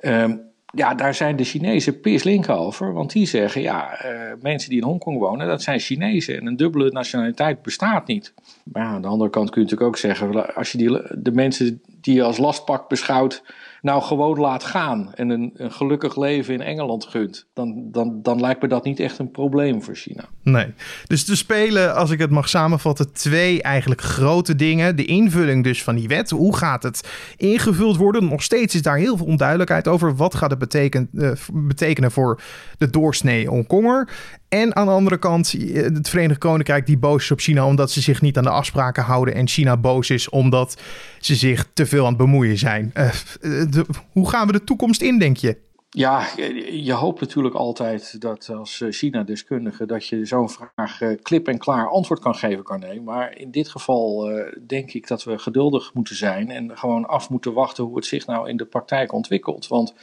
Um, 0.00 0.40
ja, 0.74 0.94
daar 0.94 1.14
zijn 1.14 1.36
de 1.36 1.44
Chinezen 1.44 2.00
pislink 2.00 2.48
over. 2.48 2.92
Want 2.92 3.12
die 3.12 3.26
zeggen, 3.26 3.62
ja, 3.62 4.04
uh, 4.04 4.32
mensen 4.40 4.70
die 4.70 4.78
in 4.80 4.86
Hongkong 4.86 5.18
wonen, 5.18 5.46
dat 5.46 5.62
zijn 5.62 5.80
Chinezen. 5.80 6.40
En 6.40 6.46
een 6.46 6.56
dubbele 6.56 6.90
nationaliteit 6.90 7.62
bestaat 7.62 8.06
niet. 8.06 8.34
Maar 8.64 8.84
aan 8.84 9.02
de 9.02 9.08
andere 9.08 9.30
kant 9.30 9.50
kun 9.50 9.62
je 9.62 9.68
natuurlijk 9.68 9.90
ook 9.90 9.98
zeggen, 9.98 10.54
als 10.54 10.72
je 10.72 10.78
die, 10.78 11.20
de 11.22 11.32
mensen 11.32 11.82
die 12.02 12.14
je 12.14 12.22
als 12.22 12.38
lastpak 12.38 12.88
beschouwt 12.88 13.42
nou 13.82 14.02
gewoon 14.02 14.38
laat 14.38 14.64
gaan 14.64 15.14
en 15.14 15.30
een, 15.30 15.50
een 15.54 15.72
gelukkig 15.72 16.16
leven 16.16 16.54
in 16.54 16.60
Engeland 16.60 17.06
gunt, 17.06 17.46
dan, 17.54 17.88
dan, 17.90 18.22
dan 18.22 18.40
lijkt 18.40 18.62
me 18.62 18.68
dat 18.68 18.84
niet 18.84 19.00
echt 19.00 19.18
een 19.18 19.30
probleem 19.30 19.82
voor 19.82 19.94
China. 19.94 20.24
Nee. 20.42 20.74
Dus 21.06 21.24
te 21.24 21.36
spelen, 21.36 21.94
als 21.94 22.10
ik 22.10 22.18
het 22.18 22.30
mag 22.30 22.48
samenvatten, 22.48 23.12
twee 23.12 23.62
eigenlijk 23.62 24.00
grote 24.00 24.56
dingen. 24.56 24.96
De 24.96 25.04
invulling 25.04 25.64
dus 25.64 25.82
van 25.82 25.94
die 25.94 26.08
wet. 26.08 26.30
Hoe 26.30 26.56
gaat 26.56 26.82
het 26.82 27.08
ingevuld 27.36 27.96
worden? 27.96 28.28
Nog 28.28 28.42
steeds 28.42 28.74
is 28.74 28.82
daar 28.82 28.96
heel 28.96 29.16
veel 29.16 29.26
onduidelijkheid 29.26 29.88
over. 29.88 30.16
Wat 30.16 30.34
gaat 30.34 30.50
het 30.50 30.58
betekenen, 30.58 31.08
uh, 31.12 31.32
betekenen 31.52 32.10
voor 32.10 32.40
de 32.78 32.90
doorsnee 32.90 33.46
Hongkonger? 33.46 34.08
En 34.52 34.76
aan 34.76 34.86
de 34.86 34.92
andere 34.92 35.18
kant 35.18 35.54
eh, 35.54 35.82
het 35.82 36.08
Verenigd 36.08 36.38
Koninkrijk 36.38 36.86
die 36.86 36.98
boos 36.98 37.22
is 37.22 37.30
op 37.30 37.40
China 37.40 37.66
omdat 37.66 37.90
ze 37.90 38.00
zich 38.00 38.20
niet 38.20 38.36
aan 38.36 38.42
de 38.42 38.50
afspraken 38.50 39.02
houden. 39.02 39.34
En 39.34 39.48
China 39.48 39.76
boos 39.76 40.10
is 40.10 40.28
omdat 40.28 40.80
ze 41.18 41.34
zich 41.34 41.68
te 41.72 41.86
veel 41.86 42.02
aan 42.02 42.08
het 42.08 42.16
bemoeien 42.16 42.58
zijn. 42.58 42.92
Uh, 42.94 43.10
de, 43.40 43.86
hoe 44.12 44.28
gaan 44.28 44.46
we 44.46 44.52
de 44.52 44.64
toekomst 44.64 45.02
in, 45.02 45.18
denk 45.18 45.36
je? 45.36 45.56
Ja, 45.94 46.28
je 46.70 46.92
hoopt 46.92 47.20
natuurlijk 47.20 47.54
altijd 47.54 48.20
dat 48.20 48.48
als 48.48 48.80
eh, 48.80 48.90
China-deskundige 48.90 49.86
dat 49.86 50.06
je 50.06 50.24
zo'n 50.24 50.50
vraag 50.50 51.00
uh, 51.00 51.16
klip 51.22 51.48
en 51.48 51.58
klaar 51.58 51.88
antwoord 51.88 52.20
kan 52.20 52.34
geven, 52.34 52.64
Carné. 52.64 53.00
Maar 53.00 53.36
in 53.36 53.50
dit 53.50 53.68
geval 53.68 54.30
uh, 54.30 54.52
denk 54.66 54.92
ik 54.92 55.08
dat 55.08 55.24
we 55.24 55.38
geduldig 55.38 55.94
moeten 55.94 56.16
zijn 56.16 56.50
en 56.50 56.78
gewoon 56.78 57.06
af 57.06 57.30
moeten 57.30 57.52
wachten 57.52 57.84
hoe 57.84 57.96
het 57.96 58.06
zich 58.06 58.26
nou 58.26 58.48
in 58.48 58.56
de 58.56 58.64
praktijk 58.64 59.12
ontwikkelt. 59.12 59.68
Want 59.68 59.94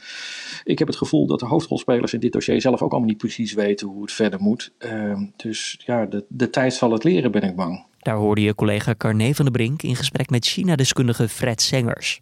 ik 0.64 0.78
heb 0.78 0.88
het 0.88 0.96
gevoel 0.96 1.26
dat 1.26 1.40
de 1.40 1.46
hoofdrolspelers 1.46 2.12
in 2.12 2.20
dit 2.20 2.32
dossier 2.32 2.60
zelf 2.60 2.82
ook 2.82 2.90
allemaal 2.90 3.08
niet 3.08 3.18
precies 3.18 3.52
weten 3.52 3.88
hoe 3.88 4.02
het 4.02 4.12
verder 4.12 4.40
moet. 4.40 4.72
Ehm, 4.78 5.26
dus 5.36 5.80
ja, 5.84 6.06
de, 6.06 6.24
de 6.28 6.50
tijd 6.50 6.74
zal 6.74 6.92
het 6.92 7.04
leren, 7.04 7.30
ben 7.30 7.42
ik 7.42 7.56
bang. 7.56 7.84
Daar 7.98 8.16
hoorde 8.16 8.40
je 8.40 8.54
collega 8.54 8.94
Carné 8.94 9.34
van 9.34 9.44
der 9.44 9.54
Brink 9.54 9.82
in 9.82 9.96
gesprek 9.96 10.30
met 10.30 10.46
China-deskundige 10.46 11.28
Fred 11.28 11.60
Sengers. 11.60 12.20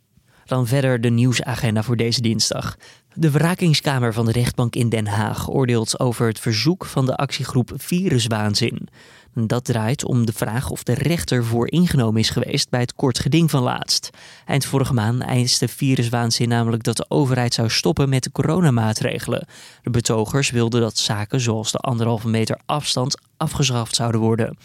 Dan 0.48 0.66
verder 0.66 1.00
de 1.00 1.08
nieuwsagenda 1.08 1.82
voor 1.82 1.96
deze 1.96 2.20
dinsdag. 2.20 2.76
De 3.14 3.30
wrakingskamer 3.30 4.12
van 4.12 4.24
de 4.24 4.32
rechtbank 4.32 4.74
in 4.74 4.88
Den 4.88 5.06
Haag 5.06 5.50
oordeelt 5.50 6.00
over 6.00 6.26
het 6.26 6.40
verzoek 6.40 6.84
van 6.84 7.06
de 7.06 7.16
actiegroep 7.16 7.72
Viruswaanzin. 7.76 8.88
Dat 9.34 9.64
draait 9.64 10.04
om 10.04 10.26
de 10.26 10.32
vraag 10.32 10.70
of 10.70 10.82
de 10.82 10.94
rechter 10.94 11.44
voor 11.44 11.70
ingenomen 11.70 12.20
is 12.20 12.30
geweest 12.30 12.70
bij 12.70 12.80
het 12.80 12.94
kort 12.94 13.18
geding 13.18 13.50
van 13.50 13.62
laatst. 13.62 14.10
Eind 14.46 14.64
vorige 14.64 14.94
maand 14.94 15.22
eiste 15.22 15.68
Viruswaanzin 15.68 16.48
namelijk 16.48 16.82
dat 16.82 16.96
de 16.96 17.06
overheid 17.08 17.54
zou 17.54 17.70
stoppen 17.70 18.08
met 18.08 18.22
de 18.22 18.32
coronamaatregelen. 18.32 19.46
De 19.82 19.90
betogers 19.90 20.50
wilden 20.50 20.80
dat 20.80 20.98
zaken 20.98 21.40
zoals 21.40 21.72
de 21.72 21.78
anderhalve 21.78 22.28
meter 22.28 22.60
afstand 22.66 23.16
afgeschaft 23.38 23.94
zouden 23.94 24.20
worden. 24.20 24.56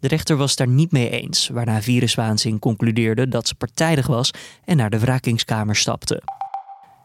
De 0.00 0.08
rechter 0.08 0.36
was 0.36 0.56
daar 0.56 0.68
niet 0.68 0.92
mee 0.92 1.10
eens, 1.10 1.48
waarna 1.48 1.82
Viruswaanzin 1.82 2.58
concludeerde 2.58 3.28
dat 3.28 3.48
ze 3.48 3.54
partijdig 3.54 4.06
was 4.06 4.30
en 4.64 4.76
naar 4.76 4.90
de 4.90 4.98
wrakingskamer 4.98 5.76
stapte. 5.76 6.22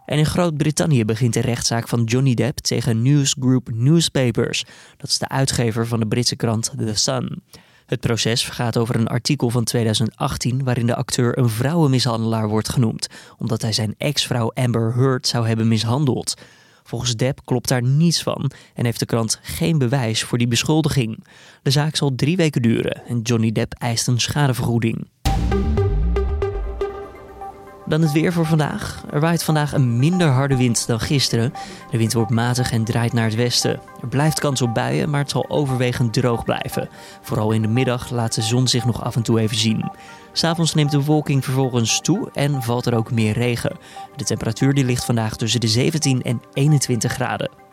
En 0.06 0.18
in 0.18 0.26
Groot-Brittannië 0.26 1.06
begint 1.06 1.34
de 1.34 1.40
rechtszaak 1.40 1.88
van 1.88 2.04
Johnny 2.04 2.34
Depp 2.34 2.58
tegen 2.58 3.02
News 3.02 3.36
Group 3.40 3.70
Newspapers. 3.74 4.66
Dat 4.98 5.10
is 5.10 5.18
de 5.18 5.28
uitgever 5.28 5.88
van 5.88 6.00
de 6.00 6.08
Britse 6.08 6.36
krant 6.36 6.74
The 6.78 6.96
Sun. 6.96 7.42
Het 7.86 8.00
proces 8.00 8.44
gaat 8.44 8.78
over 8.78 8.96
een 8.96 9.08
artikel 9.08 9.50
van 9.50 9.64
2018 9.64 10.64
waarin 10.64 10.86
de 10.86 10.96
acteur 10.96 11.38
een 11.38 11.50
vrouwenmishandelaar 11.50 12.48
wordt 12.48 12.70
genoemd, 12.70 13.08
omdat 13.38 13.62
hij 13.62 13.74
zijn 13.74 13.96
ex-vrouw 13.98 14.52
Amber 14.54 14.94
Heard 14.94 15.28
zou 15.28 15.48
hebben 15.48 15.68
mishandeld. 15.68 16.34
Volgens 16.88 17.16
Depp 17.16 17.46
klopt 17.46 17.68
daar 17.68 17.84
niets 17.84 18.24
van 18.24 18.52
en 18.74 18.86
heeft 18.86 19.00
de 19.00 19.06
krant 19.06 19.40
geen 19.42 19.78
bewijs 19.78 20.24
voor 20.24 20.38
die 20.38 20.48
beschuldiging. 20.48 21.24
De 21.62 21.72
zaak 21.72 21.96
zal 21.96 22.16
drie 22.16 22.38
weken 22.38 22.62
duren 22.62 23.06
en 23.08 23.22
Johnny 23.22 23.52
Depp 23.52 23.74
eist 23.74 24.08
een 24.08 24.20
schadevergoeding. 24.20 25.08
Dan 27.88 28.02
het 28.02 28.12
weer 28.12 28.34
voor 28.34 28.46
vandaag. 28.46 29.04
Er 29.10 29.20
waait 29.20 29.44
vandaag 29.44 29.74
een 29.74 29.98
minder 29.98 30.28
harde 30.28 30.58
wind 30.58 30.88
dan 30.88 31.00
gisteren. 31.00 31.54
De 31.92 31.98
wind 31.98 32.14
wordt 32.14 32.32
matig 32.32 32.72
en 32.72 32.84
draait 32.84 33.14
naar 33.14 33.26
het 33.26 33.36
westen. 33.36 33.80
Er 34.02 34.08
blijft 34.08 34.40
kans 34.40 34.62
op 34.62 34.74
buien, 34.74 35.10
maar 35.10 35.20
het 35.20 35.30
zal 35.30 35.50
overwegend 35.50 36.14
droog 36.14 36.44
blijven. 36.44 36.90
Vooral 37.22 37.52
in 37.52 37.62
de 37.62 37.68
middag 37.68 38.10
laat 38.10 38.36
de 38.36 38.42
zon 38.42 38.68
zich 38.68 38.86
nog 38.86 39.04
af 39.04 39.16
en 39.16 39.22
toe 39.22 39.40
even 39.40 39.58
zien. 39.58 39.92
S'avonds 40.32 40.74
neemt 40.74 40.92
de 40.92 41.04
wolking 41.04 41.44
vervolgens 41.44 42.02
toe 42.02 42.30
en 42.34 42.64
valt 42.64 42.86
er 42.86 42.96
ook 42.96 43.12
meer 43.12 43.34
regen. 43.34 43.78
De 44.16 44.24
temperatuur 44.24 44.74
ligt 44.74 45.06
vandaag 45.06 45.36
tussen 45.36 45.60
de 45.60 45.68
17 45.68 46.22
en 46.22 46.42
21 46.54 47.12
graden. 47.12 47.67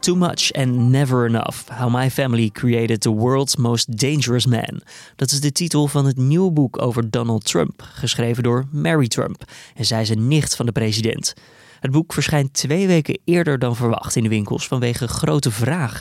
Too 0.00 0.16
Much 0.16 0.52
and 0.52 0.90
Never 0.90 1.26
Enough: 1.26 1.68
How 1.68 1.94
My 1.94 2.10
Family 2.10 2.50
Created 2.50 3.00
the 3.00 3.10
World's 3.10 3.56
Most 3.56 3.98
Dangerous 3.98 4.46
Man. 4.46 4.80
Dat 5.16 5.30
is 5.30 5.40
de 5.40 5.52
titel 5.52 5.86
van 5.86 6.06
het 6.06 6.16
nieuwe 6.16 6.50
boek 6.50 6.82
over 6.82 7.10
Donald 7.10 7.44
Trump, 7.44 7.88
geschreven 7.92 8.42
door 8.42 8.66
Mary 8.70 9.08
Trump. 9.08 9.44
En 9.74 9.84
zij 9.84 10.00
is 10.00 10.08
een 10.08 10.28
nicht 10.28 10.56
van 10.56 10.66
de 10.66 10.72
president. 10.72 11.34
Het 11.80 11.90
boek 11.90 12.12
verschijnt 12.12 12.52
twee 12.52 12.86
weken 12.86 13.18
eerder 13.24 13.58
dan 13.58 13.76
verwacht 13.76 14.16
in 14.16 14.22
de 14.22 14.28
winkels 14.28 14.68
vanwege 14.68 15.08
grote 15.08 15.50
vraag. 15.50 16.00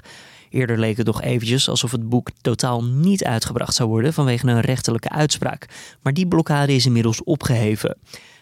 Eerder 0.49 0.79
leek 0.79 0.97
het 0.97 1.05
nog 1.05 1.21
eventjes 1.21 1.69
alsof 1.69 1.91
het 1.91 2.09
boek 2.09 2.29
totaal 2.41 2.83
niet 2.83 3.23
uitgebracht 3.23 3.75
zou 3.75 3.89
worden 3.89 4.13
vanwege 4.13 4.47
een 4.47 4.61
rechterlijke 4.61 5.09
uitspraak. 5.09 5.65
Maar 6.01 6.13
die 6.13 6.27
blokkade 6.27 6.75
is 6.75 6.85
inmiddels 6.85 7.23
opgeheven. 7.23 7.97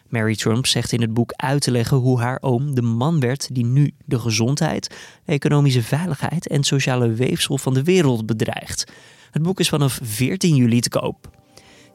Mary 0.09 0.35
Trump 0.35 0.65
zegt 0.65 0.91
in 0.91 1.01
het 1.01 1.13
boek 1.13 1.31
uit 1.35 1.61
te 1.61 1.71
leggen 1.71 1.97
hoe 1.97 2.19
haar 2.19 2.37
oom 2.41 2.75
de 2.75 2.81
man 2.81 3.19
werd 3.19 3.47
die 3.51 3.65
nu 3.65 3.91
de 4.05 4.19
gezondheid, 4.19 4.95
economische 5.25 5.81
veiligheid 5.81 6.47
en 6.47 6.63
sociale 6.63 7.13
weefsel 7.13 7.57
van 7.57 7.73
de 7.73 7.83
wereld 7.83 8.25
bedreigt. 8.25 8.91
Het 9.31 9.41
boek 9.41 9.59
is 9.59 9.69
vanaf 9.69 9.99
14 10.03 10.55
juli 10.55 10.79
te 10.79 10.89
koop. 10.89 11.29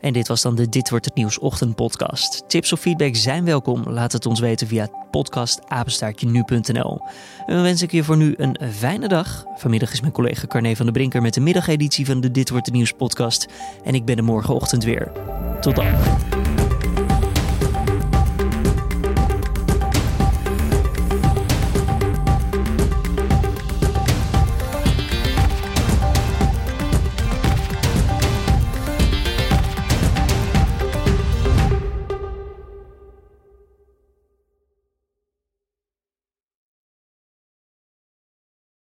En 0.01 0.13
dit 0.13 0.29
was 0.29 0.43
dan 0.43 0.55
de 0.55 0.69
Dit 0.69 0.91
wordt 0.91 1.05
het 1.05 1.15
nieuws 1.15 1.39
ochtendpodcast. 1.39 2.43
Tips 2.49 2.73
of 2.73 2.81
feedback 2.81 3.17
zijn 3.17 3.45
welkom. 3.45 3.83
Laat 3.83 4.13
het 4.13 4.27
ons 4.27 4.41
weten 4.41 4.67
via 4.67 4.89
podcastapenstaartje.nu.nl. 5.11 7.01
En 7.47 7.55
dan 7.55 7.63
wens 7.63 7.83
ik 7.83 7.93
je 7.93 8.05
voor 8.05 8.17
nu 8.17 8.35
een 8.37 8.57
fijne 8.73 9.09
dag. 9.09 9.45
Vanmiddag 9.57 9.93
is 9.93 10.01
mijn 10.01 10.13
collega 10.13 10.47
Carne 10.47 10.77
van 10.77 10.85
der 10.85 10.95
Brinker 10.95 11.23
met 11.23 11.35
de 11.35 11.41
middageditie 11.41 12.07
van 12.07 12.21
de 12.21 12.31
Dit 12.31 12.51
wordt 12.51 12.67
het 12.67 12.75
nieuws 12.75 12.93
podcast. 12.93 13.47
En 13.85 13.95
ik 13.95 14.05
ben 14.05 14.17
er 14.17 14.25
morgenochtend 14.25 14.85
weer. 14.85 15.13
Tot 15.61 15.77
dan. 15.77 16.40